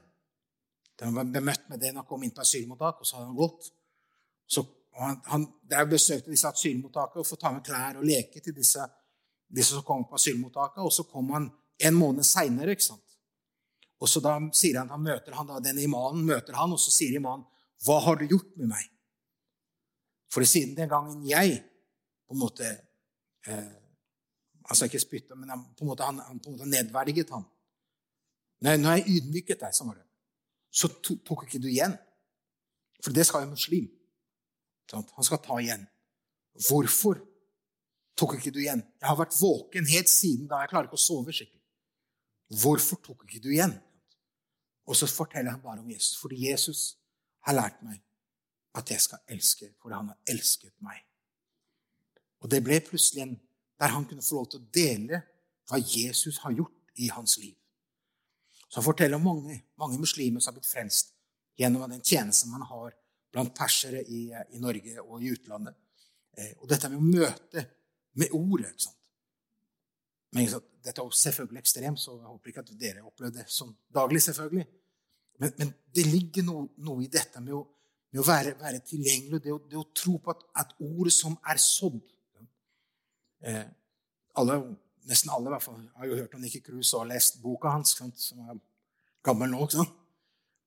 Han 1.00 1.14
var 1.14 1.24
bemøtt 1.24 1.68
med 1.68 1.80
det 1.80 1.92
når 1.92 2.02
han 2.02 2.08
kom 2.08 2.22
inn 2.22 2.34
på 2.34 2.40
asylmottak, 2.40 3.00
og 3.00 3.06
så 3.06 3.16
hadde 3.16 3.28
han 3.28 3.36
gått. 3.36 3.68
Så 4.48 4.64
han, 4.98 5.20
han, 5.26 5.44
der 5.62 5.84
besøkte 5.84 6.32
disse 6.32 6.48
asylmottakene 6.48 7.22
og 7.22 7.28
fikk 7.28 7.42
ta 7.42 7.52
med 7.54 7.66
klær 7.66 8.00
og 8.00 8.08
leke 8.08 8.40
til 8.40 8.56
disse, 8.56 8.86
disse 9.48 9.74
som 9.76 9.84
kom 9.86 10.04
på 10.08 10.18
asylmottaket. 10.18 10.82
Og 10.84 10.92
så 10.92 11.04
kom 11.08 11.30
han 11.34 11.50
en 11.78 11.96
måned 11.96 12.26
seinere. 12.26 12.76
Og 13.98 14.10
så 14.10 14.22
da 14.24 14.36
sier 14.54 14.80
han, 14.80 14.92
han 14.92 15.02
møter 15.02 15.34
han 15.34 15.48
da, 15.48 15.60
denne 15.62 15.82
imanen 15.82 16.26
møter 16.26 16.56
han, 16.58 16.74
og 16.74 16.80
så 16.80 16.94
sier 16.94 17.16
imanen, 17.18 17.46
'Hva 17.82 18.00
har 18.04 18.16
du 18.16 18.26
gjort 18.26 18.56
med 18.56 18.68
meg?' 18.68 18.90
For 20.30 20.44
siden 20.44 20.76
den 20.76 20.88
gangen 20.88 21.24
jeg 21.26 21.62
på 22.28 22.34
en 22.34 22.40
måte 22.40 22.66
eh, 23.46 23.74
Altså 24.68 24.84
ikke 24.84 25.00
spytta, 25.00 25.34
men 25.34 25.48
han, 25.48 25.62
på 25.72 25.80
en 25.80 25.88
måte, 25.88 26.04
han, 26.04 26.18
han 26.18 26.40
på 26.40 26.50
en 26.50 26.58
måte 26.58 26.68
nedverdiget 26.68 27.30
han. 27.32 27.44
Nei, 28.60 28.76
nå 28.76 28.90
har 28.90 28.98
jeg 28.98 29.14
ydmyket 29.16 29.62
deg, 29.62 29.72
sånn 29.72 29.88
var 29.88 29.96
det 29.96 30.08
så 30.70 30.88
tok 31.02 31.46
ikke 31.46 31.60
du 31.62 31.68
igjen. 31.70 31.94
For 33.02 33.14
det 33.14 33.26
skal 33.26 33.44
jo 33.44 33.54
muslim. 33.54 33.88
Han 34.92 35.26
skal 35.26 35.40
ta 35.44 35.58
igjen. 35.62 35.84
Hvorfor 36.68 37.20
tok 38.18 38.36
ikke 38.38 38.52
du 38.54 38.60
igjen? 38.62 38.82
Jeg 39.00 39.08
har 39.08 39.18
vært 39.18 39.36
våken 39.38 39.88
helt 39.88 40.10
siden 40.10 40.48
da. 40.50 40.62
Jeg 40.62 40.72
klarer 40.72 40.88
ikke 40.88 40.98
å 40.98 41.02
sove 41.02 41.34
skikkelig. 41.34 41.62
Hvorfor 42.62 43.00
tok 43.04 43.26
ikke 43.26 43.42
du 43.44 43.50
igjen? 43.52 43.74
Og 44.88 44.96
så 44.96 45.08
forteller 45.10 45.52
han 45.52 45.62
bare 45.62 45.82
om 45.82 45.90
Jesus. 45.90 46.16
Fordi 46.20 46.40
Jesus 46.48 46.82
har 47.46 47.56
lært 47.58 47.82
meg 47.84 48.00
at 48.78 48.90
jeg 48.92 49.02
skal 49.02 49.22
elske 49.32 49.70
fordi 49.80 49.96
han 49.96 50.10
har 50.12 50.34
elsket 50.34 50.74
meg. 50.84 51.00
Og 52.42 52.50
det 52.52 52.62
ble 52.64 52.78
plutselig 52.84 53.24
en 53.24 53.36
der 53.78 53.94
han 53.94 54.06
kunne 54.10 54.24
få 54.24 54.40
lov 54.40 54.48
til 54.50 54.62
å 54.62 54.70
dele 54.74 55.22
hva 55.68 55.78
Jesus 55.78 56.40
har 56.42 56.54
gjort 56.56 56.98
i 56.98 57.10
hans 57.14 57.36
liv. 57.38 57.54
Så 58.68 58.80
han 58.80 58.86
forteller 58.86 59.18
om 59.18 59.26
mange, 59.28 59.60
mange 59.78 59.98
muslimer 60.00 60.42
som 60.42 60.52
har 60.52 60.58
blitt 60.58 60.70
frelst 60.70 61.14
gjennom 61.58 61.86
den 61.90 62.02
tjenesten 62.02 62.50
man 62.52 62.66
har 62.66 62.94
blant 63.32 63.54
persere 63.56 64.02
i, 64.02 64.28
i, 64.30 64.60
Norge 64.62 64.98
og 65.04 65.22
i 65.22 65.30
utlandet. 65.34 65.76
Eh, 66.36 66.54
og 66.58 66.68
dette 66.70 66.90
med 66.90 66.98
å 66.98 67.06
møte 67.06 67.64
med 68.18 68.34
ordet. 68.36 68.72
ikke 68.72 68.86
sant? 68.88 68.98
Men 70.32 70.44
ikke 70.44 70.56
sant? 70.56 70.74
Dette 70.84 71.04
er 71.04 71.16
selvfølgelig 71.20 71.62
ekstremt, 71.62 72.00
så 72.00 72.16
jeg 72.16 72.30
håper 72.30 72.52
ikke 72.52 72.62
at 72.64 72.74
dere 72.80 73.06
opplever 73.06 73.34
det 73.40 73.46
som 73.52 73.74
daglig. 73.94 74.22
selvfølgelig. 74.22 74.66
Men, 75.38 75.52
men 75.58 75.72
det 75.94 76.06
ligger 76.06 76.46
noe, 76.46 76.68
noe, 76.82 77.04
i 77.04 77.10
dette 77.12 77.40
med 77.44 77.54
å, 77.54 77.62
med 78.12 78.22
å 78.22 78.26
være, 78.26 78.54
være, 78.60 78.82
tilgjengelig, 78.86 79.42
det 79.44 79.54
å, 79.54 79.58
det 79.70 79.78
å 79.78 79.86
tro 79.94 80.16
på 80.22 80.32
at, 80.32 80.44
at 80.64 80.74
ordet 80.82 81.12
som 81.14 81.36
er 81.46 81.60
sådd 81.62 82.00
eh, 83.46 83.66
alle, 84.38 84.60
Nesten 85.08 85.30
alle 85.32 85.48
i 85.48 85.52
hvert 85.54 85.64
fall, 85.64 85.84
har 85.96 86.08
jo 86.08 86.16
hørt 86.18 86.34
om 86.36 86.42
Nikki 86.44 86.58
Cruz 86.60 86.90
og 86.98 87.06
lest 87.08 87.38
boka 87.40 87.70
hans, 87.72 87.94
sant, 87.96 88.18
som 88.20 88.42
er 88.44 88.58
gammel 89.24 89.48
nå. 89.48 89.62
ikke 89.64 89.78
sant? 89.78 89.94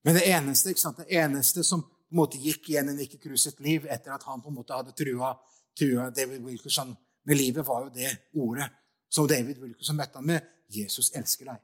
Men 0.02 0.18
det 0.18 0.24
eneste, 0.32 0.72
ikke 0.72 0.82
sant? 0.82 1.02
det 1.04 1.20
eneste 1.22 1.62
som 1.68 1.84
på 1.84 2.16
en 2.16 2.20
måte 2.24 2.40
gikk 2.42 2.72
igjen 2.72 2.90
i 2.90 2.96
Nikki 2.98 3.20
sitt 3.38 3.60
liv 3.62 3.86
etter 3.86 4.16
at 4.16 4.26
han 4.26 4.42
på 4.42 4.50
en 4.50 4.58
måte 4.58 4.74
hadde 4.74 4.96
trua, 4.98 5.36
trua 5.78 6.10
David 6.10 6.42
Wilkerson 6.48 6.96
med 7.24 7.38
livet, 7.38 7.68
var 7.68 7.86
jo 7.86 7.90
det 7.94 8.12
ordet 8.34 8.70
som 9.12 9.28
David 9.28 9.60
Wilkinson 9.60 9.98
møtte 10.00 10.20
han 10.20 10.28
med. 10.28 10.48
Jesus 10.72 11.12
elsker 11.16 11.52
deg. 11.52 11.60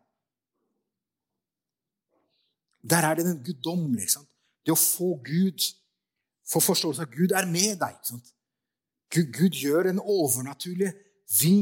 Der 2.89 3.07
er 3.07 3.15
det 3.15 3.25
den 3.25 3.43
guddommelige. 3.43 4.23
Det 4.65 4.75
å 4.75 4.79
få 4.79 5.13
Gud, 5.23 5.63
få 6.47 6.61
forståelse 6.63 7.03
av 7.03 7.07
at 7.07 7.15
Gud 7.15 7.33
er 7.35 7.47
med 7.49 7.79
deg. 7.81 8.11
Gud, 9.13 9.31
Gud, 9.33 9.55
gjør 9.55 9.89
en 9.89 10.03
overnaturlig 10.03 10.91
Vi 11.41 11.53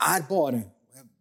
er 0.00 0.24
bare 0.28 0.64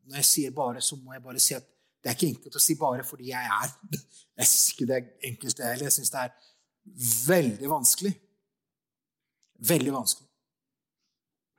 Når 0.08 0.16
jeg 0.16 0.26
sier 0.26 0.52
'bare', 0.52 0.82
så 0.82 0.96
må 0.96 1.14
jeg 1.14 1.24
bare 1.24 1.40
si 1.40 1.54
at 1.54 1.64
det 2.04 2.10
er 2.10 2.16
ikke 2.16 2.28
enkelt 2.28 2.56
å 2.56 2.60
si 2.60 2.76
'bare' 2.76 3.04
fordi 3.04 3.30
jeg 3.30 3.46
er. 3.46 3.70
Jeg 4.38 4.48
syns 4.48 4.70
ikke 4.72 4.86
det 4.86 4.96
er 4.96 5.28
enkelt, 5.28 5.58
det 5.58 5.66
heller. 5.66 5.86
Jeg 5.86 5.94
syns 5.94 6.10
det 6.10 6.20
er 6.20 6.30
veldig 7.28 7.70
vanskelig. 7.70 8.14
Veldig 9.60 9.94
vanskelig. 9.94 10.27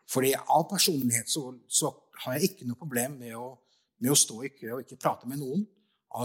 Fordi 0.08 0.34
av 0.34 0.68
personlighet 0.70 1.28
så, 1.28 1.50
så 1.68 1.92
har 2.24 2.38
jeg 2.38 2.52
ikke 2.52 2.68
noe 2.68 2.80
problem 2.80 3.18
med 3.20 3.34
å, 3.36 3.50
med 4.00 4.14
å 4.14 4.16
stå 4.18 4.40
i 4.46 4.52
kø 4.54 4.70
og 4.76 4.86
ikke 4.86 5.00
prate 5.00 5.28
med 5.28 5.42
noen 5.42 5.66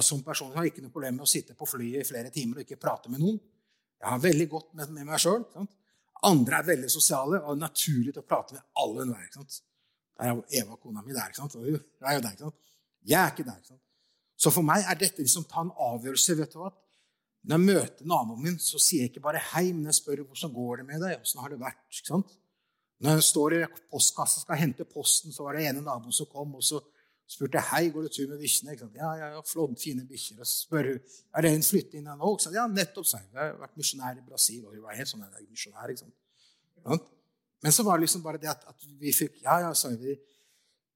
som 0.01 0.23
person 0.23 0.53
har 0.55 0.63
jeg 0.63 0.73
ikke 0.73 0.85
noe 0.85 0.93
problem 0.93 1.17
med 1.19 1.25
å 1.25 1.29
sitte 1.29 1.55
på 1.57 1.67
flyet 1.67 2.01
i 2.01 2.07
flere 2.07 2.31
timer 2.33 2.59
og 2.59 2.65
ikke 2.65 2.79
prate 2.81 3.11
med 3.11 3.21
noen. 3.21 3.39
Jeg 3.99 4.09
har 4.09 4.21
veldig 4.23 4.47
godt 4.51 4.73
med, 4.79 4.91
med 4.95 5.07
meg 5.07 5.21
sjøl. 5.21 5.43
Andre 6.23 6.59
er 6.59 6.67
veldig 6.67 6.91
sosiale 6.91 7.41
og 7.43 7.59
naturlig 7.59 8.13
til 8.13 8.23
å 8.23 8.27
prate 8.27 8.55
med 8.55 8.63
alle 8.79 9.01
og 9.01 9.05
enhver. 9.05 9.47
Der 10.13 10.29
er 10.29 10.61
Eva, 10.61 10.77
kona 10.79 11.03
mi, 11.03 11.13
der. 11.15 11.31
ikke 11.31 11.41
sant? 11.41 11.57
Jeg 11.59 11.81
er 12.07 12.15
jo 12.17 12.23
der. 12.23 12.35
ikke 12.35 12.45
sant? 12.47 12.61
Jeg 13.03 13.19
er 13.19 13.33
ikke 13.33 13.47
der. 13.47 13.59
ikke 13.59 13.73
sant? 13.73 13.83
Så 14.39 14.51
for 14.55 14.65
meg 14.65 14.87
er 14.87 14.99
dette 14.99 15.23
liksom 15.23 15.45
ta 15.51 15.63
en 15.63 15.73
avgjørelse. 15.91 16.37
vet 16.39 16.55
du 16.55 16.61
hva? 16.61 16.71
Når 17.43 17.59
jeg 17.59 17.67
møter 17.67 18.07
naboen 18.07 18.43
min, 18.43 18.59
så 18.59 18.79
sier 18.79 19.03
jeg 19.03 19.11
ikke 19.11 19.25
bare 19.25 19.41
'hei', 19.51 19.73
men 19.73 19.91
jeg 19.91 19.99
spør 19.99 20.23
hvordan 20.23 20.53
går 20.53 20.77
det 20.79 20.85
med 20.87 21.01
deg. 21.03 21.19
Åssen 21.19 21.41
har 21.43 21.51
det 21.51 21.59
vært? 21.59 21.81
ikke 21.91 22.07
sant? 22.07 22.37
Når 23.03 23.17
jeg 23.17 23.27
står 23.27 23.55
i 23.57 23.61
postkassa 23.91 24.39
og 24.39 24.45
skal 24.45 24.59
hente 24.61 24.85
posten, 24.87 25.33
så 25.35 25.43
var 25.43 25.57
det 25.57 25.67
ene 25.67 25.83
naboen 25.83 26.15
som 26.15 26.29
kom, 26.31 26.55
og 26.55 26.63
så 26.63 26.79
spurte 27.29 27.61
hei, 27.71 27.87
går 27.91 28.07
det 28.07 28.13
tur 28.15 28.29
med 28.31 28.39
bikkjene. 28.39 28.75
Ja, 28.95 29.09
ja, 29.19 29.29
ja, 29.35 29.41
flott, 29.47 29.75
fine 29.81 30.05
bikkjer. 30.07 30.39
Og 30.43 30.47
spør 30.47 30.91
hun 30.91 30.99
er 31.35 31.45
det 31.45 31.51
en 31.51 31.65
flytte 31.67 31.99
inn 31.99 32.07
nå. 32.07 32.33
Så, 32.39 32.53
ja, 32.55 32.65
nettopp, 32.69 33.07
sa 33.09 33.19
jeg. 33.19 33.29
Jeg 33.33 33.41
har 33.41 33.59
vært 33.59 33.79
misjonær 33.79 34.19
i 34.19 34.25
Brasil. 34.25 34.63
og 34.65 34.75
hun 34.75 34.85
var 34.85 34.97
helt 34.99 35.11
sånn, 35.11 35.25
jeg 35.25 35.43
er 35.43 35.49
misjonær, 35.49 35.93
ikke 35.93 36.05
sant? 36.05 37.11
Men 37.63 37.75
så 37.75 37.85
var 37.87 37.99
det 37.99 38.05
liksom 38.07 38.23
bare 38.25 38.41
det 38.43 38.51
at, 38.51 38.65
at 38.67 38.89
vi 38.99 39.13
fikk 39.15 39.39
Ja, 39.43 39.59
ja, 39.63 39.73
sa 39.75 39.91
vi. 39.91 40.15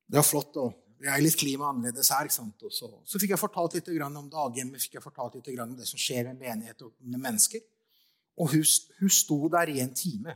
Det 0.08 0.20
var 0.20 0.28
flott. 0.28 0.56
og 0.64 0.76
vi 0.98 1.10
er 1.12 1.22
litt 1.22 1.38
klima 1.38 1.70
annerledes 1.72 2.10
her. 2.14 2.28
ikke 2.28 2.38
sant? 2.40 2.64
Og 2.66 2.74
så, 2.74 2.90
så 3.06 3.22
fikk 3.22 3.36
jeg 3.36 3.42
fortalt 3.42 3.78
litt 3.78 3.92
om 4.08 4.30
daghjemmet, 4.32 4.82
fikk 4.82 4.98
jeg 4.98 5.06
fortalt 5.06 5.38
litt 5.38 5.52
om 5.60 5.76
det 5.78 5.88
som 5.90 6.00
skjer 6.02 6.32
med 6.32 6.42
menighet 6.42 6.82
og 6.88 6.96
med 7.00 7.22
mennesker. 7.22 7.64
Og 8.38 8.54
hun, 8.54 8.66
hun 9.02 9.14
sto 9.14 9.40
der 9.54 9.72
i 9.74 9.80
en 9.84 9.94
time. 9.98 10.36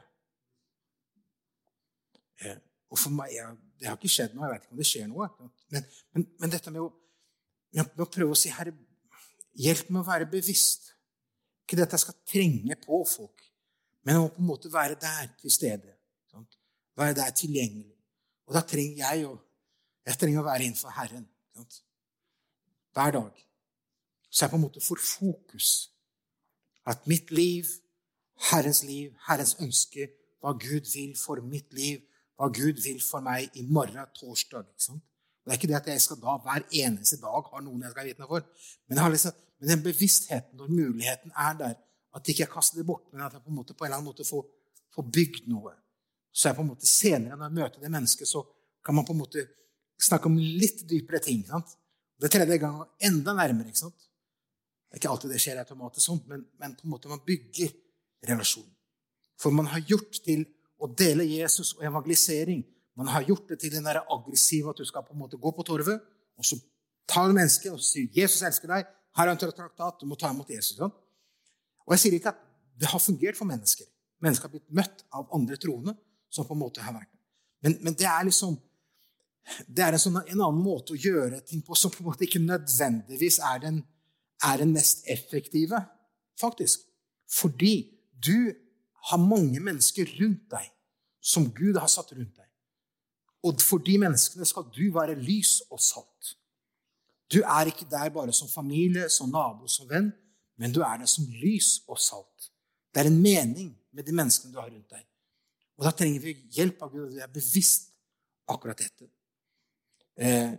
Eh, 2.41 2.57
og 2.91 2.99
for 2.99 3.13
meg, 3.15 3.33
jeg, 3.35 3.57
Det 3.79 3.87
har 3.89 3.97
ikke 3.97 4.13
skjedd 4.13 4.33
noe. 4.35 4.45
Jeg 4.45 4.53
vet 4.53 4.65
ikke 4.65 4.75
om 4.75 4.81
det 4.81 4.87
skjer 4.89 5.07
noe. 5.09 5.27
Men, 5.73 5.85
men, 6.13 6.25
men 6.41 6.53
dette 6.53 6.73
med 6.73 6.83
å, 6.83 6.89
med 7.77 8.03
å, 8.03 8.09
prøve 8.13 8.35
å 8.35 8.37
si 8.37 8.51
Herre, 8.53 8.73
hjelp 9.57 9.89
meg 9.89 10.03
å 10.03 10.09
være 10.09 10.27
bevisst. 10.29 10.91
Ikke 11.63 11.79
det 11.79 11.87
at 11.87 11.95
jeg 11.95 12.03
skal 12.03 12.17
trenge 12.27 12.77
på 12.83 12.99
folk, 13.07 13.45
men 14.03 14.17
jeg 14.17 14.23
må 14.23 14.29
på 14.33 14.41
en 14.43 14.49
måte 14.49 14.71
være 14.73 14.97
der 15.01 15.31
til 15.39 15.53
stede. 15.53 15.95
Sant? 16.29 16.57
Være 16.99 17.15
der 17.17 17.33
tilgjengelig. 17.37 17.95
Og 18.49 18.57
da 18.57 18.63
trenger 18.67 18.99
jeg 19.05 19.29
å, 19.29 19.35
jeg 20.09 20.19
trenger 20.19 20.41
å 20.41 20.47
være 20.49 20.67
innenfor 20.67 20.93
Herren. 20.97 21.25
Sant? 21.55 21.81
Hver 22.91 23.15
dag. 23.15 23.41
Så 24.29 24.43
jeg 24.45 24.51
på 24.51 24.59
en 24.59 24.65
måte 24.65 24.83
får 24.83 25.01
fokus. 25.05 25.71
At 26.85 27.07
mitt 27.07 27.31
liv, 27.31 27.69
Herrens 28.51 28.83
liv, 28.83 29.13
Herrens 29.27 29.55
ønske, 29.61 30.09
hva 30.41 30.53
Gud 30.57 30.89
vil 30.91 31.13
for 31.17 31.41
mitt 31.45 31.73
liv, 31.77 32.01
hva 32.41 32.49
Gud 32.49 32.79
vil 32.81 32.97
for 33.05 33.21
meg 33.21 33.53
i 33.59 33.63
morgen, 33.69 34.01
torsdag. 34.17 34.65
ikke 34.65 34.85
sant? 34.87 35.03
Det 35.45 35.53
er 35.53 35.59
ikke 35.59 35.69
det 35.69 35.77
at 35.77 35.89
jeg 35.91 36.01
skal 36.01 36.17
da 36.21 36.35
hver 36.41 36.65
eneste 36.83 37.19
dag 37.21 37.47
har 37.51 37.61
noen 37.65 37.83
jeg 37.85 37.93
skal 37.93 38.07
vitne 38.09 38.27
for. 38.29 38.45
Men, 38.89 39.01
liksom, 39.13 39.37
men 39.61 39.71
den 39.71 39.83
bevisstheten 39.85 40.61
og 40.61 40.73
muligheten 40.73 41.33
er 41.37 41.55
der, 41.59 41.75
at 42.17 42.29
ikke 42.29 42.43
jeg 42.43 42.51
kaster 42.51 42.81
det 42.81 42.85
bort, 42.89 43.05
men 43.13 43.23
at 43.25 43.37
jeg 43.37 43.43
på 43.45 43.53
en 43.53 43.59
måte 43.59 43.75
på 43.77 43.85
en 43.85 43.89
eller 43.89 44.01
annen 44.01 44.09
måte 44.09 44.25
får, 44.25 44.43
får 44.93 45.07
bygd 45.17 45.49
noe. 45.53 45.73
Så 46.33 46.49
jeg 46.49 46.57
på 46.57 46.65
en 46.65 46.71
måte 46.71 46.89
senere, 46.89 47.37
når 47.37 47.47
jeg 47.47 47.57
møter 47.59 47.83
det 47.83 47.93
mennesket, 47.93 48.29
så 48.29 48.41
kan 48.85 48.97
man 48.97 49.05
på 49.05 49.13
en 49.15 49.21
måte 49.21 49.45
snakke 50.01 50.29
om 50.29 50.37
litt 50.37 50.81
dypere 50.89 51.21
ting. 51.21 51.43
sant? 51.45 51.75
Det 52.21 52.29
tredje 52.33 52.57
gang 52.61 52.81
enda 53.05 53.35
nærmere. 53.37 53.69
ikke 53.69 53.83
sant? 53.85 54.07
Det 54.89 54.97
er 54.97 55.01
ikke 55.01 55.13
alltid 55.13 55.33
det 55.33 55.41
skjer 55.41 55.61
automatisk 55.61 56.05
sånn, 56.05 56.23
men, 56.29 56.45
men 56.61 56.73
på 56.77 56.87
en 56.87 56.93
måte 56.93 57.09
man 57.11 57.21
bygger 57.25 57.69
relasjon. 58.29 58.65
For 59.41 59.53
man 59.53 59.69
har 59.73 59.85
gjort 59.89 60.21
til 60.25 60.45
å 60.81 60.89
dele 60.97 61.27
Jesus 61.27 61.75
og 61.77 61.85
evangelisering. 61.85 62.63
Man 62.97 63.11
har 63.13 63.25
gjort 63.27 63.49
det 63.49 63.59
til 63.61 63.73
den 63.73 63.85
der 63.85 64.01
aggressive 64.01 64.73
at 64.73 64.81
du 64.81 64.85
skal 64.85 65.05
på 65.05 65.13
en 65.13 65.21
måte 65.21 65.39
gå 65.39 65.53
på 65.55 65.65
torvet 65.67 66.01
og 66.37 66.47
så 66.47 66.57
ta 67.07 67.25
et 67.27 67.35
menneske 67.35 67.71
og 67.71 67.81
si 67.83 68.07
'Jesus 68.13 68.41
elsker 68.41 68.67
deg'. 68.67 68.89
Her 69.17 69.27
er 69.27 69.31
en 69.31 69.37
traktat. 69.37 69.99
Du 70.01 70.05
må 70.05 70.15
ta 70.15 70.31
imot 70.31 70.49
Jesus. 70.49 70.77
Sånn. 70.77 70.91
Og 71.85 71.93
Jeg 71.93 71.99
sier 71.99 72.13
ikke 72.13 72.29
at 72.29 72.41
det 72.79 72.87
har 72.87 72.99
fungert 72.99 73.37
for 73.37 73.45
mennesker. 73.45 73.85
Mennesker 74.21 74.47
har 74.47 74.53
blitt 74.53 74.71
møtt 74.71 75.03
av 75.11 75.27
andre 75.33 75.57
troende 75.57 75.95
som 76.29 76.45
på 76.47 76.53
en 76.53 76.59
måte 76.59 76.81
har 76.81 76.93
vært 76.93 77.09
Men, 77.61 77.77
men 77.81 77.93
det 77.93 78.07
er 78.07 78.23
liksom 78.23 78.57
det 79.67 79.83
er 79.83 79.93
en, 79.93 79.99
sånn, 79.99 80.17
en, 80.21 80.41
annen 80.41 80.61
måte 80.61 80.93
å 80.93 80.99
gjøre 81.01 81.41
ting 81.45 81.63
på 81.65 81.75
som 81.75 81.91
på 81.91 82.03
en 82.03 82.11
måte 82.11 82.25
ikke 82.27 82.41
nødvendigvis 82.41 83.39
er 83.39 83.59
den, 83.63 83.79
er 84.45 84.61
den 84.61 84.73
mest 84.73 85.01
effektive, 85.09 85.79
faktisk. 86.39 86.85
Fordi 87.29 87.89
du 88.13 88.53
har 89.09 89.17
mange 89.17 89.59
mennesker 89.63 90.09
rundt 90.19 90.45
deg 90.51 90.69
som 91.21 91.49
Gud 91.53 91.77
har 91.79 91.89
satt 91.89 92.13
rundt 92.13 92.35
deg. 92.37 92.47
Og 93.45 93.61
for 93.61 93.81
de 93.81 93.97
menneskene 94.01 94.45
skal 94.45 94.67
du 94.73 94.83
være 94.93 95.17
lys 95.17 95.59
og 95.69 95.81
salt. 95.81 96.35
Du 97.31 97.39
er 97.41 97.71
ikke 97.71 97.87
der 97.89 98.09
bare 98.13 98.33
som 98.33 98.49
familie, 98.49 99.07
som 99.09 99.31
nabo, 99.31 99.67
som 99.67 99.89
venn, 99.89 100.11
men 100.59 100.73
du 100.73 100.81
er 100.85 100.99
der 101.01 101.09
som 101.09 101.25
lys 101.41 101.79
og 101.87 101.99
salt. 101.99 102.51
Det 102.93 103.01
er 103.01 103.09
en 103.09 103.21
mening 103.21 103.71
med 103.91 104.05
de 104.05 104.13
menneskene 104.13 104.53
du 104.53 104.59
har 104.59 104.69
rundt 104.69 104.91
deg. 104.91 105.05
Og 105.79 105.87
da 105.87 105.93
trenger 105.95 106.21
vi 106.21 106.35
hjelp 106.53 106.83
av 106.83 106.91
Gud, 106.91 107.07
og 107.07 107.15
vi 107.15 107.23
er 107.23 107.31
bevisst 107.31 107.89
akkurat 108.51 108.77
dette. 108.77 109.07
Eh, 110.19 110.51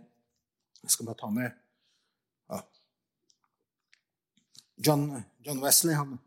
jeg 0.83 0.91
skal 0.91 1.07
bare 1.07 1.19
ta 1.21 1.29
med 1.31 1.51
ja. 2.49 2.59
John, 4.87 5.05
John 5.45 5.61
Wesley 5.63 5.95
han 5.95 6.17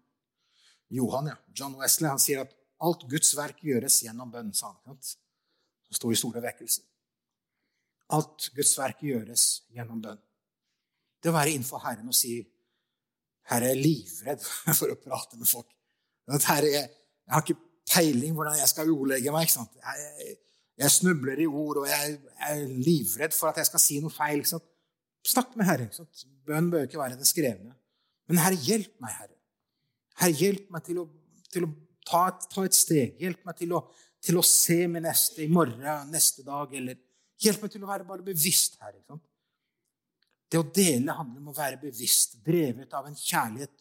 Johan, 0.93 1.31
ja. 1.33 1.37
John 1.57 1.77
Wesley 1.81 2.09
han 2.11 2.23
sier 2.23 2.45
at 2.45 2.53
alt 2.87 3.07
Guds 3.11 3.33
verk 3.37 3.63
gjøres 3.65 4.03
gjennom 4.05 4.31
bønn. 4.33 4.53
sa 4.55 4.73
han. 4.73 4.99
Det 5.01 5.97
står 5.99 6.13
i 6.13 6.21
Store 6.21 6.43
vekkelse. 6.45 6.83
Alt 8.17 8.51
Guds 8.55 8.75
verk 8.79 9.03
gjøres 9.03 9.47
gjennom 9.75 10.03
bønn. 10.03 10.21
Det 11.23 11.33
å 11.33 11.35
være 11.35 11.57
innenfor 11.57 11.83
Herren 11.83 12.13
og 12.13 12.15
si 12.15 12.37
Herre, 13.51 13.71
jeg 13.71 13.77
er 13.77 13.83
livredd 13.83 14.43
for 14.79 14.91
å 14.91 14.99
prate 14.99 15.39
med 15.39 15.49
folk. 15.49 15.71
Herre, 16.27 16.71
jeg, 16.71 16.91
jeg 17.27 17.35
har 17.35 17.45
ikke 17.45 17.61
peiling 17.87 18.35
hvordan 18.35 18.59
jeg 18.59 18.71
skal 18.71 18.91
ordlegge 18.91 19.35
meg. 19.35 19.47
ikke 19.47 19.57
sant? 19.57 19.77
Jeg, 19.79 20.37
jeg 20.83 20.93
snubler 20.93 21.41
i 21.41 21.47
ord, 21.47 21.83
og 21.83 21.87
jeg, 21.91 22.17
jeg, 22.19 22.49
er 22.51 22.75
livredd 22.89 23.37
for 23.37 23.51
at 23.51 23.63
jeg 23.63 23.71
skal 23.71 23.83
si 23.83 24.01
noe 24.03 24.15
feil. 24.15 24.43
ikke 24.43 24.57
sant? 24.57 24.67
Snakk 25.27 25.55
med 25.59 25.71
Herre. 25.71 25.87
ikke 25.87 26.03
sant? 26.03 26.27
Bønn 26.47 26.71
bør 26.75 26.87
ikke 26.89 27.01
være 27.01 27.19
det 27.21 27.31
skrevne. 27.31 27.75
Men 28.27 28.43
Herre, 28.43 28.59
hjelp 28.67 28.95
meg, 29.03 29.15
Herre. 29.21 29.36
Herre, 30.21 30.33
hjelp 30.37 30.71
meg 30.73 30.85
til 30.87 31.03
å, 31.03 31.07
til 31.53 31.67
å 31.67 31.71
ta, 32.07 32.27
et, 32.31 32.49
ta, 32.53 32.65
et, 32.65 32.77
steg. 32.77 33.17
Hjelp 33.21 33.45
meg 33.47 33.59
til 33.59 33.75
å, 33.77 33.83
til 34.25 34.41
å, 34.41 34.45
se 34.47 34.79
min 34.91 35.05
neste 35.05 35.45
i 35.45 35.51
morgen, 35.53 35.85
neste 36.13 36.45
dag. 36.47 36.73
Eller 36.75 36.99
hjelp 37.43 37.67
meg 37.67 37.75
til 37.75 37.85
å 37.85 37.91
være 37.91 38.09
bare 38.09 38.27
bevisst 38.27 38.79
her. 38.83 38.95
Ikke 38.97 39.17
sant? 39.17 39.27
Det 40.47 40.61
å 40.63 40.69
dele 40.71 41.15
handler 41.17 41.43
om 41.43 41.51
å 41.51 41.57
være 41.57 41.81
bevisst, 41.81 42.39
drevet 42.47 42.93
av 42.95 43.09
en 43.09 43.19
kjærlighet. 43.19 43.73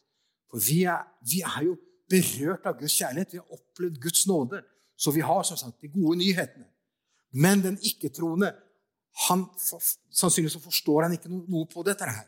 For 0.49 0.63
vi 0.65 0.81
er, 0.89 1.05
vi 1.25 1.43
er 1.45 1.67
jo 1.67 1.75
berørt 2.09 2.65
av 2.69 2.79
Guds 2.79 2.95
kjærlighet. 2.97 3.35
Vi 3.35 3.41
har 3.41 3.57
opplevd 3.59 3.99
Guds 4.01 4.25
nåde. 4.29 4.61
Så 4.95 5.11
vi 5.11 5.23
har 5.25 5.43
som 5.43 5.59
sagt 5.59 5.83
de 5.83 5.91
gode 5.93 6.17
nyhetene. 6.21 6.67
Men 7.35 7.61
den 7.63 7.77
ikke-troende 7.83 8.53
han, 9.25 9.45
Sannsynligvis 9.59 10.57
forstår 10.63 11.05
han 11.05 11.15
ikke 11.15 11.31
noe 11.31 11.67
på 11.71 11.83
dette 11.87 12.07
her. 12.07 12.27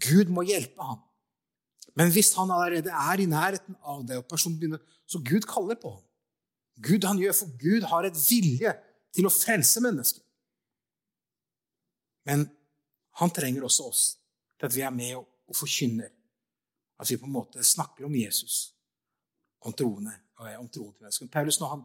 Gud 0.00 0.32
må 0.32 0.44
hjelpe 0.48 0.84
ham. 0.84 1.00
Men 1.94 2.10
hvis 2.12 2.32
han 2.38 2.50
allerede 2.50 2.90
er 2.90 3.20
i 3.20 3.28
nærheten 3.30 3.76
av 3.82 4.02
det, 4.08 4.18
og 4.18 4.26
personen 4.30 4.58
begynner, 4.58 4.82
så 5.06 5.20
Gud 5.20 5.46
kaller 5.48 5.78
på 5.80 5.92
ham. 5.94 6.02
Gud 6.82 7.06
han 7.06 7.20
gjør, 7.20 7.36
for 7.38 7.54
Gud 7.60 7.86
har 7.90 8.08
et 8.08 8.18
vilje 8.18 8.72
til 9.14 9.28
å 9.28 9.32
frelse 9.32 9.82
mennesker. 9.84 10.24
Men 12.26 12.48
han 13.20 13.30
trenger 13.30 13.66
også 13.66 13.88
oss 13.90 14.04
til 14.58 14.66
at 14.66 14.74
vi 14.74 14.82
er 14.82 14.94
med 14.94 15.14
og, 15.20 15.26
og 15.46 15.58
forkynner. 15.58 16.10
At 16.98 17.10
vi 17.10 17.18
på 17.20 17.28
en 17.28 17.34
måte 17.34 17.64
snakker 17.66 18.06
om 18.06 18.14
Jesus, 18.16 18.74
om 19.66 19.74
troende, 19.76 20.14
om 20.58 20.68
troen 20.68 20.94
til 20.94 21.04
mennesker. 21.04 21.30
Paulus, 21.30 21.60
når 21.60 21.74
han 21.74 21.84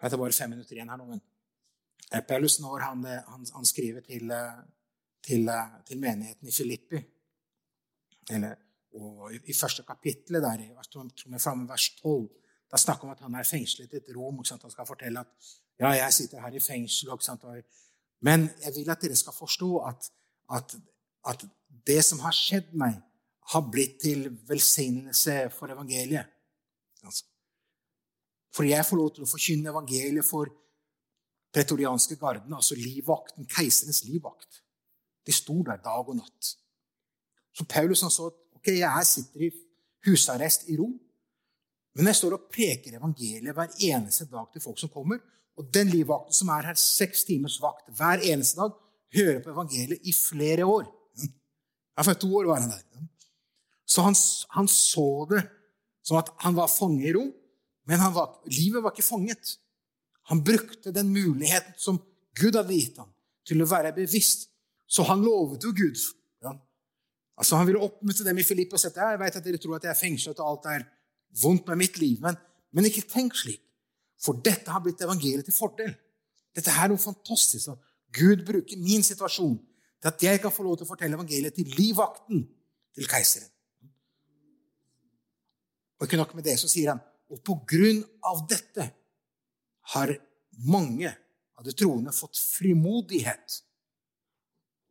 vet 0.00 0.18
bare 0.20 0.36
fem 0.36 0.52
minutter 0.52 0.76
igjen 0.76 0.92
her 0.92 1.00
nå, 1.00 1.08
men 1.08 1.22
eh, 2.12 2.22
Paulus, 2.28 2.58
når 2.60 2.84
han, 2.84 3.04
eh, 3.08 3.24
han, 3.32 3.46
han 3.56 3.68
skriver 3.68 4.04
til, 4.06 4.30
eh, 4.30 4.62
til, 5.24 5.50
til, 5.88 6.00
menigheten 6.00 6.48
i 6.48 6.54
Filippi 6.54 7.00
eller, 8.30 8.56
og 8.96 9.32
i, 9.34 9.38
i 9.52 9.54
første 9.54 9.84
kapittelet 9.86 10.42
der, 10.42 10.66
jeg 10.66 10.90
tror 10.92 11.06
jeg 11.06 11.34
er 11.34 11.42
framme 11.42 11.68
vers 11.68 11.90
12 12.00 12.26
da 12.70 12.78
snakker 12.80 13.06
om 13.06 13.14
at 13.14 13.22
han 13.22 13.34
er 13.38 13.46
fengslet 13.46 13.92
i 13.94 14.00
et 14.00 14.12
rom. 14.16 14.42
Han 14.42 14.70
skal 14.70 14.88
fortelle 14.88 15.22
at 15.22 15.50
ja, 15.78 15.92
jeg 15.94 16.12
sitter 16.12 16.42
her 16.42 16.54
i 16.54 16.62
fengsel. 16.62 17.12
Men 18.26 18.48
jeg 18.64 18.74
vil 18.74 18.90
at 18.90 19.02
dere 19.02 19.16
skal 19.16 19.36
forstå 19.36 19.70
at, 19.86 20.10
at, 20.52 20.76
at, 21.28 21.46
det 21.86 22.00
som 22.02 22.18
har 22.24 22.34
skjedd 22.34 22.72
meg, 22.74 22.96
har 23.52 23.62
blitt 23.70 24.00
til 24.02 24.24
velsignelse 24.48 25.36
for 25.54 25.70
evangeliet. 25.70 26.26
Altså. 27.04 27.22
For 28.56 28.66
jeg 28.66 28.82
får 28.88 28.98
lov 28.98 29.12
til 29.14 29.22
å 29.22 29.28
forkynne 29.30 29.70
evangeliet 29.70 30.26
for 30.26 30.50
pretorianske 31.54 32.16
garden, 32.18 32.56
altså 32.56 32.74
livvakten, 32.74 33.46
keiserens 33.46 34.02
livvakt. 34.08 34.64
De 35.26 35.34
sto 35.34 35.60
der 35.62 35.78
dag 35.84 36.10
og 36.10 36.18
natt. 36.18 36.50
Så 37.54 37.68
Paulus 37.70 38.02
han 38.02 38.10
så 38.10 38.32
at 38.32 38.42
ok, 38.66 38.74
jeg 38.80 39.06
sitter 39.06 39.46
i 39.46 39.50
husarrest 40.06 40.66
i 40.70 40.76
Rom. 40.78 40.94
Men 41.96 42.10
jeg 42.10 42.18
står 42.18 42.36
og 42.36 42.48
preker 42.52 42.98
evangeliet 42.98 43.54
hver 43.56 43.72
eneste 43.88 44.26
dag 44.28 44.50
til 44.52 44.62
folk 44.62 44.78
som 44.80 44.92
kommer. 44.92 45.22
Og 45.56 45.70
den 45.72 45.88
livvakten 45.88 46.34
som 46.36 46.50
er 46.52 46.68
her 46.68 46.76
seks 46.76 47.24
timers 47.24 47.56
vakt 47.62 47.88
hver 47.96 48.20
eneste 48.26 48.60
dag, 48.60 48.74
hører 49.16 49.40
på 49.40 49.52
evangeliet 49.54 50.02
i 50.04 50.12
flere 50.12 50.66
år. 50.66 50.84
Ja, 51.96 52.02
for 52.02 52.18
to 52.20 52.28
år 52.36 52.50
var 52.50 52.60
han 52.60 52.74
der. 52.74 53.06
Så 53.86 54.02
han, 54.02 54.16
han, 54.50 54.68
så 54.68 55.24
det 55.30 55.46
som 56.04 56.18
at 56.18 56.28
han 56.42 56.56
var 56.58 56.68
fange 56.68 57.06
i 57.06 57.14
Rom, 57.14 57.30
men 57.86 58.02
var, 58.12 58.42
livet 58.50 58.82
var 58.82 58.92
ikke 58.92 59.06
fanget. 59.06 59.56
Han 60.28 60.42
brukte 60.44 60.92
den 60.92 61.08
muligheten 61.14 61.78
som 61.78 62.02
Gud 62.36 62.58
hadde 62.58 62.74
gitt 62.74 62.98
ham, 62.98 63.08
til 63.46 63.62
å 63.62 63.68
være 63.70 63.94
bevisst. 63.94 64.50
Så 64.90 65.06
han 65.06 65.22
lovet 65.24 65.64
jo 65.64 65.72
Gud. 65.74 65.96
Altså, 67.36 67.58
han 67.58 67.68
ville 67.68 67.82
oppmuntre 67.84 68.24
dem 68.24 68.40
i 68.40 68.44
Filipp 68.46 68.72
og 68.72 68.80
si 68.80 68.88
jeg 68.88 69.20
vet 69.20 69.38
at 69.38 69.44
dere 69.44 69.60
tror 69.60 69.76
at 69.76 69.86
jeg 69.86 69.92
er 69.92 70.00
fengslet 70.00 70.40
og 70.40 70.50
alt 70.50 70.68
er 70.72 70.86
vondt 71.42 71.68
med 71.68 71.82
mitt 71.82 71.98
liv. 72.00 72.20
Men, 72.24 72.38
men 72.72 72.88
ikke 72.88 73.04
tenk 73.10 73.36
slik, 73.36 73.60
for 74.22 74.40
dette 74.44 74.72
har 74.72 74.80
blitt 74.84 75.02
evangeliet 75.04 75.44
til 75.44 75.56
fordel. 75.56 75.92
Dette 76.56 76.72
er 76.72 76.88
noe 76.88 77.00
fantastisk. 77.00 77.74
at 77.74 77.82
Gud 78.16 78.46
bruker 78.48 78.80
min 78.80 79.04
situasjon 79.04 79.58
til 80.00 80.08
at 80.08 80.22
jeg 80.22 80.40
kan 80.40 80.54
få 80.54 80.64
lov 80.64 80.78
til 80.78 80.86
å 80.86 80.92
fortelle 80.92 81.18
evangeliet 81.18 81.58
til 81.58 81.68
livvakten 81.76 82.46
til 82.96 83.10
keiseren. 83.10 83.50
Og 85.96 86.08
ikke 86.08 86.20
nok 86.20 86.34
med 86.36 86.44
det, 86.44 86.56
så 86.60 86.68
sier 86.68 86.92
han 86.92 87.04
og 87.32 87.42
på 87.42 87.56
grunn 87.66 88.02
av 88.26 88.44
dette 88.50 88.84
har 89.94 90.12
mange 90.70 91.10
av 91.56 91.64
de 91.66 91.74
troende 91.74 92.12
fått 92.14 92.38
frimodighet. 92.38 93.62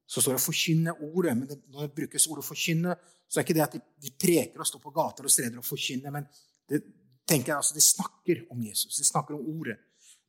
Så 0.06 0.22
står 0.22 0.38
det 0.38 0.42
'forkynne 0.42 0.92
ordet', 1.02 1.34
men 1.34 1.48
det, 1.48 1.62
når 1.68 1.82
det 1.82 1.96
brukes 1.96 2.28
ordet 2.28 2.46
'forkynne', 2.46 2.96
så 3.30 3.40
er 3.40 3.44
ikke 3.44 3.54
det 3.54 3.62
at 3.62 3.74
de, 3.74 3.82
de 4.02 4.12
preker 4.12 4.60
og 4.60 4.68
står 4.68 4.80
på 4.80 4.94
gater 4.94 5.24
og 5.24 5.32
streder 5.32 5.58
og 5.58 5.66
forkynner, 5.66 6.12
men 6.12 6.28
det, 6.70 6.84
tenker 7.28 7.52
jeg, 7.52 7.58
altså, 7.58 7.74
de 7.74 7.82
snakker 7.82 8.46
om 8.52 8.64
Jesus. 8.64 8.96
De 8.96 9.06
snakker 9.06 9.36
om 9.36 9.60
ordet. 9.60 9.78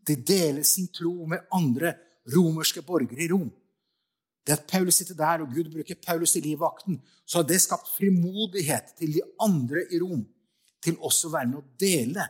De 0.07 0.17
deler 0.17 0.63
sin 0.63 0.89
tro 0.89 1.27
med 1.27 1.45
andre 1.53 1.95
romerske 2.37 2.83
borgere 2.83 3.25
i 3.25 3.29
Rom. 3.29 3.51
Det 4.47 4.53
at 4.53 4.67
Paulus 4.71 4.95
sitter 4.95 5.15
der, 5.15 5.43
og 5.43 5.53
Gud 5.55 5.73
bruker 5.73 5.99
Paulus 6.07 6.37
i 6.37 6.41
livvakten, 6.41 7.03
så 7.27 7.39
har 7.39 7.49
det 7.49 7.61
skapt 7.61 7.89
frimodighet 7.97 8.95
til 8.99 9.13
de 9.13 9.23
andre 9.43 9.83
i 9.91 10.01
Rom 10.01 10.23
til 10.83 10.99
også 11.03 11.29
å 11.29 11.35
være 11.35 11.51
med 11.51 11.59
å 11.59 11.69
dele 11.81 12.29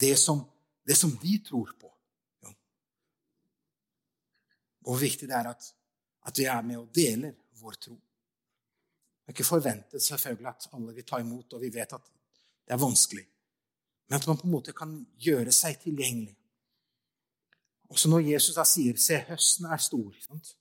det 0.00 0.12
som, 0.20 0.42
det 0.86 0.96
som 0.96 1.14
de 1.22 1.38
tror 1.46 1.72
på. 1.80 1.88
Hvor 4.84 5.00
viktig 5.00 5.28
det 5.28 5.36
er 5.36 5.50
at, 5.50 5.72
at 6.28 6.38
vi 6.38 6.44
er 6.44 6.60
med 6.62 6.76
og 6.82 6.92
deler 6.94 7.32
vår 7.60 7.78
tro. 7.80 7.94
Det 7.94 9.32
er 9.32 9.36
ikke 9.36 9.44
forventet 9.44 10.02
selvfølgelig 10.02 10.48
at 10.48 10.68
alle 10.72 10.94
vil 10.94 11.04
ta 11.04 11.20
imot, 11.20 11.52
og 11.52 11.60
vi 11.60 11.72
vet 11.72 11.92
at 11.92 12.06
det 12.66 12.76
er 12.76 12.80
vanskelig. 12.80 13.24
Men 14.08 14.16
at 14.20 14.26
man 14.26 14.38
på 14.40 14.46
en 14.46 14.54
måte 14.54 14.72
kan 14.72 14.94
gjøre 15.20 15.52
seg 15.52 15.80
tilgjengelig. 15.82 16.36
Også 17.88 18.08
når 18.08 18.26
Jesus 18.32 18.56
da 18.56 18.64
sier 18.68 18.96
'se, 18.96 19.18
høsten 19.28 19.64
er 19.66 19.76
stor', 19.76 20.16
sant? 20.20 20.56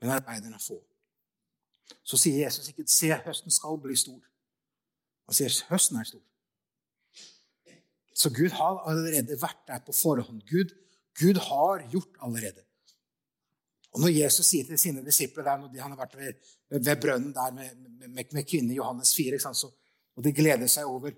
men 0.00 0.10
arbeiderne 0.10 0.54
er 0.54 0.64
få, 0.64 0.78
så 2.02 2.16
sier 2.16 2.44
Jesus 2.44 2.68
ikke 2.68 2.86
'se, 2.86 3.10
høsten 3.26 3.50
skal 3.50 3.78
bli 3.82 3.96
stor'. 3.96 4.26
Han 5.26 5.34
sier 5.34 5.50
'høsten 5.70 5.96
er 6.00 6.04
stor'. 6.04 6.26
Så 8.14 8.30
Gud 8.30 8.50
har 8.50 8.82
allerede 8.88 9.42
vært 9.42 9.62
der 9.66 9.78
på 9.78 9.92
forhånd. 9.92 10.42
Gud, 10.42 10.70
Gud 11.20 11.34
har 11.34 11.90
gjort 11.90 12.16
allerede. 12.22 12.64
Og 13.90 14.04
når 14.04 14.12
Jesus 14.14 14.46
sier 14.46 14.68
til 14.68 14.78
sine 14.78 15.02
disipler 15.02 15.46
der, 15.46 15.58
når 15.58 15.82
han 15.82 15.94
har 15.96 15.98
vært 15.98 16.16
ved, 16.18 16.44
ved 16.78 17.00
brønnen 17.02 17.32
der 17.34 17.54
med, 17.54 17.74
med, 18.06 18.26
med 18.30 18.46
kvinnen 18.46 18.74
Johannes 18.76 19.12
4, 19.16 19.40
så, 19.50 19.70
og 20.14 20.24
de 20.24 20.32
gleder 20.34 20.70
seg 20.70 20.86
over 20.86 21.14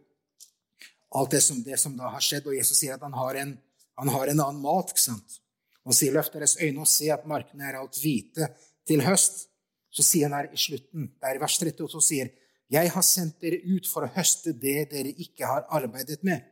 alt 1.12 1.34
det 1.34 1.42
som, 1.44 1.60
det 1.64 1.76
som, 1.80 1.96
da 1.98 2.08
har 2.14 2.24
skjedd, 2.24 2.48
og 2.48 2.56
Jesus 2.56 2.78
sier 2.80 2.96
at 2.96 3.04
han 3.04 3.16
har 3.16 3.38
en, 3.42 3.56
han 4.00 4.12
har 4.14 4.32
en 4.32 4.40
annen 4.40 4.62
mat. 4.64 4.94
ikke 4.94 5.04
sant? 5.04 5.40
Han 5.84 5.96
sier, 5.96 6.14
'Løft 6.14 6.32
deres 6.32 6.56
øyne 6.62 6.84
og 6.84 6.88
se 6.88 7.10
at 7.12 7.26
markene 7.28 7.66
er 7.68 7.80
alt 7.80 7.98
hvite 8.00 8.48
til 8.88 9.02
høst.' 9.04 9.48
Så 9.92 10.04
sier 10.06 10.30
han 10.30 10.38
her 10.38 10.46
i 10.48 10.56
slutten, 10.56 11.10
der 11.20 11.36
i 11.36 11.40
vers 11.42 11.58
30, 11.60 11.84
og 11.84 11.90
så 11.92 12.00
sier 12.00 12.30
'Jeg 12.72 12.92
har 12.94 13.04
sendt 13.04 13.42
dere 13.44 13.60
ut 13.60 13.84
for 13.84 14.06
å 14.06 14.12
høste 14.14 14.54
det 14.56 14.88
dere 14.94 15.12
ikke 15.12 15.44
har 15.44 15.66
arbeidet 15.68 16.24
med.' 16.24 16.48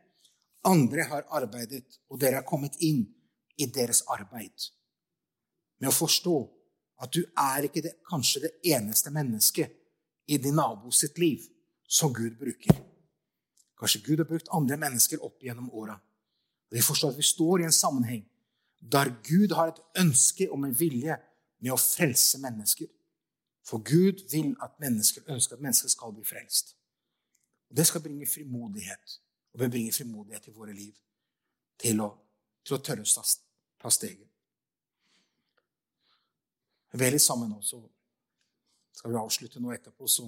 Andre 0.63 1.07
har 1.09 1.25
arbeidet, 1.33 1.97
og 2.09 2.19
dere 2.21 2.35
har 2.35 2.45
kommet 2.45 2.77
inn 2.85 3.07
i 3.57 3.65
deres 3.65 4.03
arbeid 4.05 4.69
med 5.81 5.89
å 5.89 5.95
forstå 5.95 6.37
at 7.01 7.13
du 7.13 7.23
er 7.25 7.65
ikke 7.65 7.81
det, 7.81 7.95
kanskje 8.05 8.45
det 8.45 8.51
eneste 8.75 9.11
mennesket 9.13 9.73
i 10.29 10.37
din 10.37 10.55
nabo 10.55 10.91
sitt 10.93 11.17
liv 11.17 11.43
som 11.89 12.13
Gud 12.13 12.37
bruker. 12.39 12.77
Kanskje 13.79 14.03
Gud 14.05 14.21
har 14.21 14.29
brukt 14.29 14.51
andre 14.53 14.77
mennesker 14.77 15.23
opp 15.25 15.41
gjennom 15.41 15.71
åra. 15.73 15.97
Vi 16.71 16.83
forstår 16.85 17.15
at 17.15 17.17
vi 17.17 17.25
står 17.25 17.61
i 17.61 17.67
en 17.67 17.75
sammenheng 17.75 18.21
der 18.81 19.11
Gud 19.25 19.53
har 19.57 19.73
et 19.73 19.81
ønske 20.01 20.47
om 20.51 20.63
en 20.65 20.77
vilje 20.77 21.17
med 21.61 21.73
å 21.73 21.81
frelse 21.81 22.39
mennesker. 22.41 22.87
For 23.65 23.81
Gud 23.85 24.23
vil 24.31 24.55
at 24.61 24.79
mennesker 24.81 25.27
ønsker 25.29 25.57
at 25.57 25.61
mennesker 25.61 25.91
skal 25.93 26.13
bli 26.15 26.25
frelst. 26.25 26.75
Og 27.69 27.77
Det 27.77 27.87
skal 27.87 28.01
bringe 28.01 28.25
frimodighet. 28.25 29.19
Og 29.53 29.59
det 29.59 29.69
bringer 29.69 29.93
frimodighet 29.93 30.47
i 30.47 30.55
våre 30.55 30.73
liv 30.73 30.93
til 31.81 32.01
å, 32.01 32.09
til 32.65 32.77
å 32.77 32.81
tørre 32.81 33.05
å 33.05 33.23
ta 33.81 33.89
steget. 33.89 34.30
Litt 36.93 37.21
sammen 37.21 37.53
også. 37.55 37.79
så 37.79 38.99
skal 38.99 39.11
vi 39.11 39.17
avslutte 39.17 39.59
nå 39.59 39.71
etterpå. 39.71 40.07
så 40.07 40.27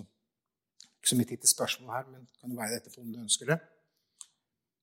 Ikke 0.98 1.10
så 1.10 1.16
mye 1.20 1.28
tid 1.28 1.38
til 1.38 1.50
spørsmål 1.50 1.92
her, 1.92 2.06
men 2.12 2.28
kan 2.40 2.50
jo 2.50 2.58
være 2.58 2.80
etterpå 2.80 3.02
om 3.02 3.12
du 3.12 3.20
ønsker 3.20 3.46
det. 3.46 3.60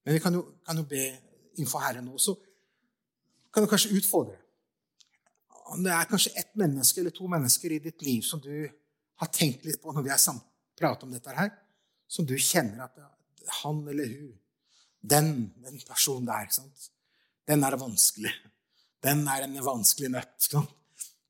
Men 0.05 0.15
vi 0.15 0.21
kan 0.21 0.35
jo, 0.35 0.45
kan 0.67 0.77
jo 0.77 0.85
be 0.85 1.01
innenfor 1.57 1.79
Herren 1.79 2.05
nå, 2.05 2.19
så 2.19 2.35
kan 3.53 3.65
du 3.65 3.69
kanskje 3.69 3.97
utfordre. 3.97 4.37
Om 5.71 5.85
det 5.85 5.93
er 5.93 6.09
kanskje 6.11 6.35
ett 6.39 6.53
menneske 6.59 7.01
eller 7.01 7.15
to 7.15 7.27
mennesker 7.31 7.73
i 7.73 7.79
ditt 7.79 8.03
liv 8.03 8.23
som 8.27 8.41
du 8.41 8.69
har 9.21 9.33
tenkt 9.33 9.65
litt 9.65 9.81
på 9.83 9.93
når 9.93 10.07
vi 10.07 10.13
har 10.13 10.41
pratet 10.77 11.05
om 11.05 11.13
dette 11.13 11.35
her, 11.37 11.51
som 12.09 12.27
du 12.27 12.37
kjenner 12.37 12.85
at 12.85 13.01
han 13.63 13.83
eller 13.89 14.07
hun 14.07 14.37
Den, 15.01 15.55
den 15.65 15.81
personen 15.89 16.27
der, 16.27 16.51
sant? 16.53 16.91
den 17.49 17.65
er 17.65 17.77
vanskelig. 17.77 18.33
Den 19.03 19.23
er 19.29 19.47
en 19.47 19.55
vanskelig 19.65 20.11
nøtt. 20.13 20.35
Sant? 20.45 20.75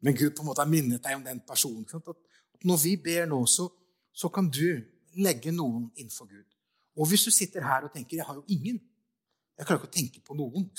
Men 0.01 0.17
Gud 0.17 0.33
på 0.37 0.43
en 0.43 0.49
måte 0.49 0.65
har 0.65 0.71
minnet 0.71 1.03
deg 1.05 1.19
om 1.19 1.25
den 1.25 1.43
personen. 1.47 1.85
At 1.85 2.65
når 2.65 2.81
vi 2.85 2.95
ber 3.05 3.29
nå, 3.29 3.41
så, 3.47 3.69
så, 4.13 4.31
kan 4.33 4.49
du 4.49 4.81
legge 5.21 5.53
noen 5.53 5.91
innenfor 5.97 6.29
Gud. 6.31 6.47
Og 6.97 7.09
hvis 7.11 7.27
du 7.27 7.33
sitter 7.33 7.65
her 7.65 7.87
og 7.87 7.93
tenker 7.93 8.17
'jeg 8.17 8.27
har 8.27 8.35
jo 8.35 8.45
ingen', 8.49 8.81
jeg 9.59 9.67
klarer 9.67 9.81
ikke 9.81 9.91
å 9.91 9.99
tenke 9.99 10.21
på 10.25 10.35
noen, 10.35 10.71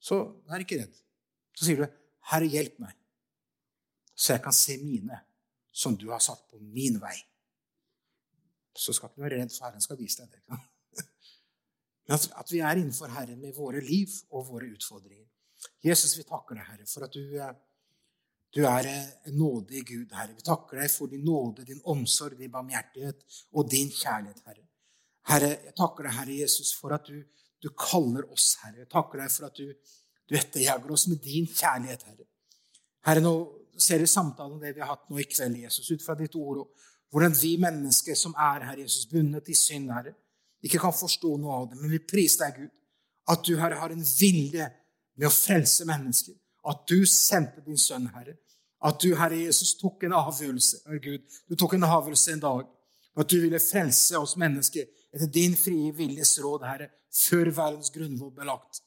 så 0.00 0.16
vær 0.48 0.62
ikke 0.64 0.80
redd. 0.80 0.94
Så 1.54 1.64
sier 1.64 1.76
du 1.76 1.86
'Herre, 2.30 2.46
hjelp 2.46 2.78
meg', 2.78 2.96
så 4.14 4.32
jeg 4.32 4.42
kan 4.42 4.52
se 4.52 4.76
mine 4.82 5.20
som 5.72 5.96
du 5.96 6.10
har 6.10 6.18
satt 6.18 6.48
på 6.50 6.58
min 6.58 7.00
vei. 7.00 7.16
Så 8.74 8.92
skal 8.92 9.08
ikke 9.08 9.16
du 9.16 9.22
være 9.22 9.40
redd, 9.40 9.52
for 9.54 9.64
Herren 9.64 9.80
skal 9.80 9.98
vise 9.98 10.22
deg 10.22 10.30
det. 10.30 10.58
At, 12.14 12.30
at 12.40 12.52
vi 12.52 12.58
er 12.58 12.78
innenfor 12.78 13.10
Herren 13.12 13.40
med 13.40 13.52
våre 13.52 13.80
liv 13.84 14.08
og 14.30 14.46
våre 14.48 14.70
utfordringer. 14.72 15.26
Jesus, 15.84 16.16
vi 16.16 16.24
takker 16.24 16.56
deg, 16.56 16.64
Herre, 16.64 16.86
for 16.88 17.04
at 17.04 17.12
du 17.12 17.34
eh, 17.36 17.50
du 18.54 18.62
er 18.64 18.86
en 18.88 19.36
nådig 19.36 19.84
Gud, 19.86 20.12
Herre. 20.16 20.32
Vi 20.36 20.44
takker 20.46 20.80
deg 20.80 20.90
for 20.92 21.10
din 21.12 21.24
nåde, 21.24 21.66
din 21.68 21.82
omsorg, 21.84 22.38
din 22.38 22.52
barmhjertighet 22.52 23.42
og 23.52 23.68
din 23.70 23.90
kjærlighet, 23.92 24.40
Herre. 24.46 24.64
Herre, 25.28 25.50
jeg 25.66 25.74
takker 25.76 26.08
deg, 26.08 26.16
Herre 26.16 26.38
Jesus, 26.38 26.72
for 26.76 26.94
at 26.96 27.04
du, 27.10 27.18
du 27.60 27.68
kaller 27.76 28.24
oss, 28.32 28.54
Herre. 28.62 28.86
Jeg 28.86 28.90
takker 28.92 29.20
deg 29.20 29.34
for 29.34 29.50
at 29.50 29.60
du, 29.60 29.92
du 30.28 30.36
etterjager 30.38 30.96
oss 30.96 31.06
med 31.12 31.20
din 31.24 31.48
kjærlighet, 31.50 32.06
Herre. 32.08 32.28
Herre, 33.08 33.24
nå 33.24 33.34
ser 33.78 34.00
vi 34.02 34.08
samtalen 34.10 34.58
det 34.62 34.72
vi 34.74 34.82
har 34.82 34.94
hatt 34.94 35.06
nå 35.12 35.20
i 35.20 35.28
kveld, 35.28 35.60
Jesus, 35.66 35.92
ut 35.92 36.02
fra 36.02 36.16
ditt 36.18 36.34
ord, 36.40 36.64
og 36.64 36.88
hvordan 37.12 37.36
vi 37.36 37.54
mennesker 37.60 38.16
som 38.18 38.34
er 38.34 38.64
Herre 38.70 38.82
Jesus, 38.86 39.06
bundet 39.12 39.52
i 39.52 39.56
synd, 39.56 39.92
Herre, 39.92 40.16
ikke 40.64 40.80
kan 40.82 40.96
forstå 40.96 41.36
noe 41.38 41.60
av 41.60 41.70
det. 41.70 41.78
Men 41.82 41.92
vi 41.92 42.00
priser 42.02 42.48
deg, 42.48 42.64
Gud, 42.64 42.74
at 43.28 43.44
du, 43.44 43.54
Herre, 43.60 43.78
har 43.78 43.92
en 43.92 44.04
vilje 44.04 44.66
med 45.18 45.28
å 45.28 45.34
frelse 45.34 45.84
mennesker. 45.88 46.34
At 46.66 46.84
du 46.90 47.02
sendte 47.06 47.62
din 47.66 47.78
sønn, 47.78 48.08
Herre. 48.14 48.36
At 48.84 49.00
du, 49.02 49.10
Herre 49.18 49.38
Jesus, 49.38 49.74
tok 49.78 50.04
en 50.06 50.14
avgjørelse. 50.18 50.82
Gud, 51.02 51.38
du 51.50 51.56
tok 51.58 51.74
en 51.74 51.86
avgjørelse 51.86 52.34
en 52.36 52.44
dag. 52.44 52.66
At 53.18 53.30
du 53.30 53.40
ville 53.42 53.60
frelse 53.62 54.18
oss 54.18 54.36
mennesker 54.38 54.86
etter 55.14 55.30
din 55.32 55.56
frie 55.58 55.90
viljes 55.96 56.36
råd, 56.44 56.66
Herre, 56.68 56.90
før 57.14 57.50
verdens 57.56 57.90
grunnvoll 57.94 58.34
ble 58.36 58.46
lagt. 58.46 58.82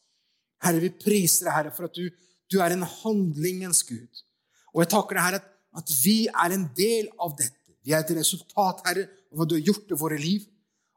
Herre, 0.62 0.84
vi 0.84 0.92
priser 0.94 1.48
deg, 1.48 1.56
Herre, 1.56 1.74
for 1.76 1.90
at 1.90 1.98
du, 1.98 2.08
du 2.52 2.60
er 2.62 2.76
en 2.76 2.86
handlingens 2.86 3.82
Gud. 3.88 4.24
Og 4.72 4.84
jeg 4.84 4.92
takker 4.94 5.18
deg, 5.18 5.26
Herre, 5.26 5.42
at 5.82 5.94
vi 6.04 6.18
er 6.30 6.56
en 6.56 6.68
del 6.78 7.10
av 7.20 7.36
dette. 7.40 7.58
Vi 7.82 7.96
er 7.96 8.04
et 8.06 8.16
resultat, 8.16 8.84
Herre, 8.86 9.08
av 9.32 9.40
hva 9.40 9.48
du 9.50 9.58
har 9.58 9.66
gjort 9.72 9.92
i 9.92 9.98
våre 9.98 10.20
liv. 10.22 10.46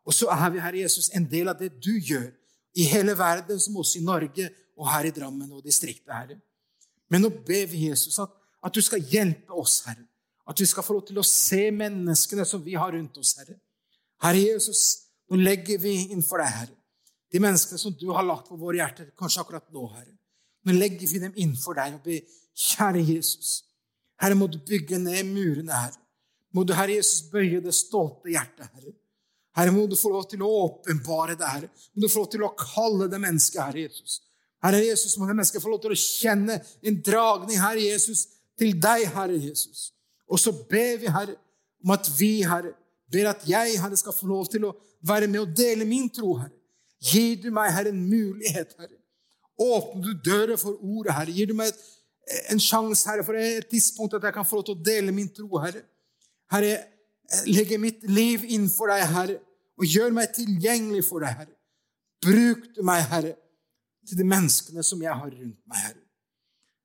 Og 0.05 0.15
så 0.15 0.29
er 0.35 0.51
vi, 0.53 0.61
Herre 0.61 0.83
Jesus, 0.85 1.09
en 1.17 1.27
del 1.31 1.49
av 1.51 1.59
det 1.59 1.73
du 1.81 1.95
gjør 1.97 2.29
i 2.77 2.87
hele 2.91 3.15
verden, 3.17 3.61
som 3.61 3.79
også 3.81 4.01
i 4.01 4.05
Norge 4.05 4.51
og 4.77 4.91
her 4.91 5.09
i 5.09 5.15
Drammen 5.15 5.53
og 5.55 5.65
distriktet, 5.65 6.13
Herre. 6.13 6.37
Men 7.15 7.23
nå 7.23 7.31
ber 7.47 7.69
vi 7.71 7.87
Jesus 7.87 8.19
at, 8.19 8.33
at 8.67 8.75
du 8.75 8.83
skal 8.83 9.05
hjelpe 9.07 9.55
oss, 9.55 9.85
Herre. 9.87 10.03
At 10.51 10.59
vi 10.61 10.67
skal 10.67 10.85
få 10.85 10.97
lov 10.97 11.05
til 11.07 11.21
å 11.23 11.27
se 11.27 11.69
menneskene 11.73 12.45
som 12.49 12.63
vi 12.65 12.75
har 12.75 12.91
rundt 12.93 13.21
oss, 13.23 13.37
Herre. 13.39 13.55
Herre 14.25 14.41
Jesus, 14.43 14.81
nå 15.31 15.39
legger 15.39 15.79
vi 15.79 15.95
innenfor 16.09 16.43
deg, 16.43 16.57
Herre. 16.59 16.75
De 17.31 17.43
menneskene 17.43 17.79
som 17.79 17.95
du 17.95 18.09
har 18.15 18.27
lagt 18.27 18.51
på 18.51 18.59
våre 18.59 18.83
hjerter, 18.83 19.13
kanskje 19.19 19.45
akkurat 19.45 19.71
nå, 19.75 19.87
Herre. 19.95 20.11
Nå 20.67 20.75
legger 20.75 21.07
vi 21.07 21.23
dem 21.23 21.39
innenfor 21.39 21.79
deg 21.79 22.01
og 22.01 22.03
ber, 22.09 22.35
kjære 22.55 23.07
Jesus, 23.07 23.55
Herre, 24.23 24.37
må 24.39 24.47
du 24.51 24.59
bygge 24.63 24.99
ned 25.03 25.31
murene, 25.31 25.75
Herre. 25.75 26.01
Må 26.55 26.63
du, 26.67 26.75
Herre 26.77 26.99
Jesus, 26.99 27.25
bøye 27.31 27.63
det 27.63 27.75
stolte 27.75 28.31
hjertet, 28.31 28.69
Herre. 28.71 28.95
Herre, 29.55 29.75
må 29.75 29.87
du 29.87 29.97
få 29.99 30.11
lov 30.11 30.27
til 30.31 30.43
å 30.43 30.51
åpenbare 30.65 31.39
det, 31.39 31.47
Herre. 31.47 31.71
Må 31.95 32.05
du 32.05 32.11
få 32.11 32.25
lov 32.25 32.31
til 32.33 32.47
å 32.47 32.55
kalle 32.59 33.09
det 33.11 33.21
mennesket, 33.23 33.61
Herre 33.63 33.85
Jesus. 33.87 34.21
Herre 34.65 34.81
Jesus, 34.87 35.19
må 35.19 35.27
det 35.29 35.37
mennesket 35.37 35.63
få 35.63 35.69
lov 35.73 35.83
til 35.83 35.93
å 35.93 35.99
kjenne 35.99 36.57
en 36.85 36.97
dragning, 37.05 37.59
Herre 37.61 37.85
Jesus, 37.85 38.27
til 38.59 38.73
deg, 38.81 39.07
Herre 39.13 39.37
Jesus. 39.37 39.91
Og 40.31 40.41
så 40.41 40.55
ber 40.71 41.03
vi, 41.03 41.11
Herre, 41.13 41.37
om 41.85 41.93
at 41.93 42.09
vi, 42.19 42.39
Herre, 42.49 42.73
ber 43.13 43.29
at 43.35 43.45
jeg, 43.49 43.77
Herre, 43.83 43.99
skal 44.01 44.17
få 44.17 44.29
lov 44.31 44.49
til 44.49 44.65
å 44.71 44.73
være 45.05 45.29
med 45.29 45.43
og 45.43 45.57
dele 45.57 45.85
min 45.89 46.09
tro, 46.09 46.39
Herre. 46.41 46.55
Gir 47.05 47.37
du 47.43 47.51
meg, 47.53 47.75
Herre, 47.77 47.93
en 47.93 48.07
mulighet, 48.09 48.73
Herre. 48.79 48.97
Åpner 49.61 50.07
du 50.07 50.31
dører 50.31 50.57
for 50.57 50.81
ordet, 50.81 51.13
Herre. 51.13 51.35
Gir 51.37 51.53
du 51.53 51.55
meg 51.59 51.75
en 52.51 52.63
sjanse, 52.63 53.05
Herre, 53.11 53.27
for 53.27 53.37
et 53.37 53.69
tidspunkt 53.69 54.17
at 54.17 54.25
jeg 54.25 54.35
kan 54.35 54.49
få 54.49 54.63
lov 54.63 54.69
til 54.71 54.79
å 54.79 54.85
dele 54.89 55.13
min 55.13 55.29
tro, 55.29 55.51
Herre. 55.61 55.85
Herre, 56.55 56.79
legger 57.45 57.81
mitt 57.83 58.03
liv 58.09 58.49
innenfor 58.49 58.95
deg, 58.95 59.05
Herre, 59.13 59.39
og 59.77 59.91
gjør 59.91 60.15
meg 60.17 60.33
tilgjengelig 60.33 61.05
for 61.05 61.25
deg, 61.25 61.37
Herre. 61.43 61.55
Bruk 62.25 62.71
du 62.77 62.85
meg, 62.87 63.05
Herre, 63.13 63.37
til 64.09 64.21
de 64.21 64.27
menneskene 64.29 64.85
som 64.87 65.03
jeg 65.03 65.13
har 65.13 65.31
rundt 65.31 65.61
meg, 65.71 65.79
Herre. 65.81 66.03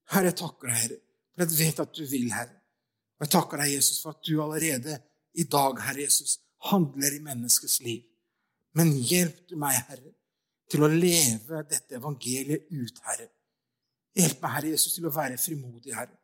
Herre, 0.10 0.32
jeg 0.32 0.40
takker 0.42 0.70
deg, 0.70 0.78
Herre, 0.82 1.00
for 1.36 1.46
jeg 1.46 1.58
vet 1.60 1.82
at 1.84 1.96
du 1.96 2.04
vil, 2.10 2.30
Herre. 2.34 2.56
Og 3.20 3.26
jeg 3.26 3.34
takker 3.36 3.62
deg, 3.62 3.74
Jesus, 3.76 4.00
for 4.04 4.16
at 4.16 4.24
du 4.26 4.40
allerede 4.42 4.96
i 5.40 5.46
dag, 5.52 5.82
Herre 5.86 6.06
Jesus, 6.06 6.38
handler 6.70 7.16
i 7.16 7.24
menneskets 7.24 7.80
liv. 7.86 8.06
Men 8.78 8.94
hjelp 8.94 9.44
du 9.50 9.58
meg, 9.60 9.78
Herre, 9.90 10.14
til 10.70 10.86
å 10.86 10.92
leve 10.92 11.64
dette 11.70 11.98
evangeliet 11.98 12.70
ut, 12.72 13.04
Herre. 13.08 13.28
Hjelp 14.18 14.42
meg, 14.44 14.56
Herre 14.56 14.74
Jesus, 14.74 14.96
til 14.96 15.10
å 15.10 15.14
være 15.14 15.38
frimodig, 15.42 15.94
Herre. 15.98 16.16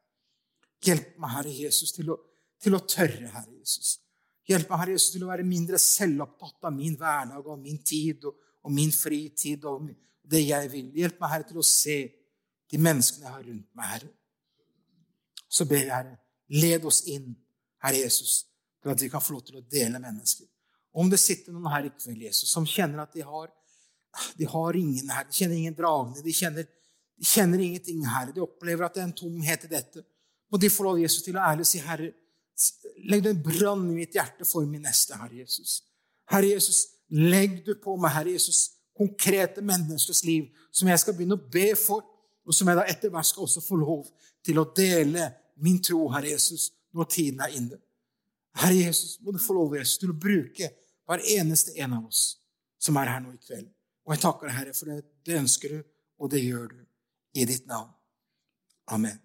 Hjelp 0.86 1.16
meg, 1.22 1.36
Herre 1.38 1.54
Jesus, 1.54 1.94
til 1.96 2.12
å, 2.14 2.18
til 2.62 2.78
å 2.78 2.82
tørre, 2.86 3.30
Herre 3.34 3.54
Jesus. 3.60 3.98
Hjelp 4.46 4.70
meg, 4.70 4.82
Herre 4.82 4.96
Jesus, 4.98 5.14
til 5.16 5.26
å 5.26 5.32
være 5.32 5.48
mindre 5.48 5.82
selvopptatt 5.82 6.70
av 6.70 6.76
min 6.76 6.98
hverdag 7.00 7.48
og 7.50 7.62
min 7.62 7.82
tid 7.86 8.28
og, 8.30 8.42
og 8.66 8.74
min 8.74 8.94
fritid 8.94 9.66
og 9.70 9.88
det 10.32 10.42
jeg 10.46 10.72
vil. 10.72 10.92
Hjelp 10.96 11.20
meg, 11.22 11.32
Herre, 11.32 11.48
til 11.50 11.62
å 11.62 11.66
se 11.66 11.98
de 12.72 12.82
menneskene 12.82 13.28
jeg 13.28 13.34
har 13.34 13.46
rundt 13.46 13.68
meg, 13.78 13.92
Herre. 13.94 14.12
Så 15.48 15.68
ber 15.70 15.84
jeg, 15.84 15.94
Herre, 15.94 16.18
led 16.56 16.88
oss 16.90 17.04
inn, 17.12 17.32
Herre 17.86 18.02
Jesus, 18.02 18.46
til 18.82 18.94
at 18.94 19.02
vi 19.02 19.10
kan 19.12 19.24
få 19.24 19.38
lov 19.38 19.46
til 19.48 19.60
å 19.60 19.66
dele 19.72 20.02
mennesker. 20.02 20.48
Om 20.96 21.12
det 21.12 21.20
sitter 21.20 21.54
noen 21.54 21.70
her 21.74 21.88
i 21.90 21.94
kveld, 21.94 22.26
Jesus, 22.28 22.50
som 22.52 22.68
kjenner 22.70 23.04
at 23.04 23.16
de 23.16 23.24
har, 23.26 23.50
de 24.40 24.48
har 24.48 24.78
ingen 24.80 25.10
her, 25.12 25.28
de 25.28 25.36
kjenner 25.36 25.60
ingen 25.60 25.76
dragning, 25.76 26.22
de 26.24 26.36
kjenner, 26.36 26.68
de 27.16 27.28
kjenner 27.28 27.64
ingenting, 27.64 28.06
her, 28.08 28.32
De 28.32 28.44
opplever 28.44 28.86
at 28.86 28.96
det 28.96 29.04
er 29.04 29.10
en 29.10 29.18
tomhet 29.18 29.66
i 29.68 29.72
dette. 29.72 30.06
Må 30.52 30.60
de 30.62 30.72
få 30.72 30.86
lov 30.88 31.02
Jesus 31.02 31.26
til 31.26 31.38
å 31.38 31.44
ærlig 31.44 31.68
si, 31.68 31.82
Herre, 31.84 32.14
Legg 33.04 33.24
den 33.26 33.36
en 33.36 33.44
brann 33.44 33.90
i 33.92 33.98
mitt 33.98 34.16
hjerte 34.16 34.46
for 34.48 34.66
min 34.70 34.86
neste, 34.88 35.18
Herre 35.20 35.42
Jesus. 35.42 35.82
Herre 36.32 36.54
Jesus, 36.54 36.86
legg 37.12 37.60
du 37.66 37.74
på 37.82 37.98
meg, 38.00 38.14
Herre 38.16 38.36
Jesus, 38.38 38.75
konkrete 38.98 39.64
menneskers 39.66 40.24
liv 40.24 40.48
som 40.72 40.90
jeg 40.90 41.02
skal 41.02 41.16
begynne 41.18 41.38
å 41.38 41.50
be 41.52 41.72
for, 41.80 42.06
og 42.46 42.54
som 42.54 42.70
jeg 42.70 42.78
da 42.78 42.86
etter 42.90 43.12
hvert 43.12 43.28
skal 43.28 43.46
også 43.48 43.64
få 43.64 43.80
lov 43.82 44.06
til 44.46 44.62
å 44.62 44.68
dele 44.78 45.32
min 45.64 45.82
tro, 45.84 46.06
Herre 46.14 46.36
Jesus, 46.36 46.70
når 46.96 47.10
tiden 47.12 47.42
er 47.44 47.56
inne. 47.58 47.80
Herre 48.56 48.78
Jesus, 48.78 49.18
må 49.22 49.34
du 49.36 49.42
få 49.42 49.56
lov 49.58 49.76
Jesus, 49.76 49.98
til 50.00 50.14
å 50.14 50.20
bruke 50.20 50.72
hver 51.06 51.26
eneste 51.36 51.76
en 51.82 51.98
av 51.98 52.08
oss 52.08 52.38
som 52.82 52.98
er 53.02 53.12
her 53.12 53.24
nå 53.24 53.34
i 53.34 53.42
kveld. 53.42 53.68
Og 54.06 54.14
jeg 54.14 54.24
takker 54.24 54.48
deg, 54.48 54.58
Herre, 54.60 54.78
for 54.78 54.92
det, 54.92 55.02
det 55.26 55.40
ønsker 55.42 55.76
du, 55.76 55.84
og 56.22 56.32
det 56.32 56.46
gjør 56.46 56.70
du 56.72 56.82
i 57.42 57.48
ditt 57.50 57.66
navn. 57.68 57.92
Amen. 58.94 59.25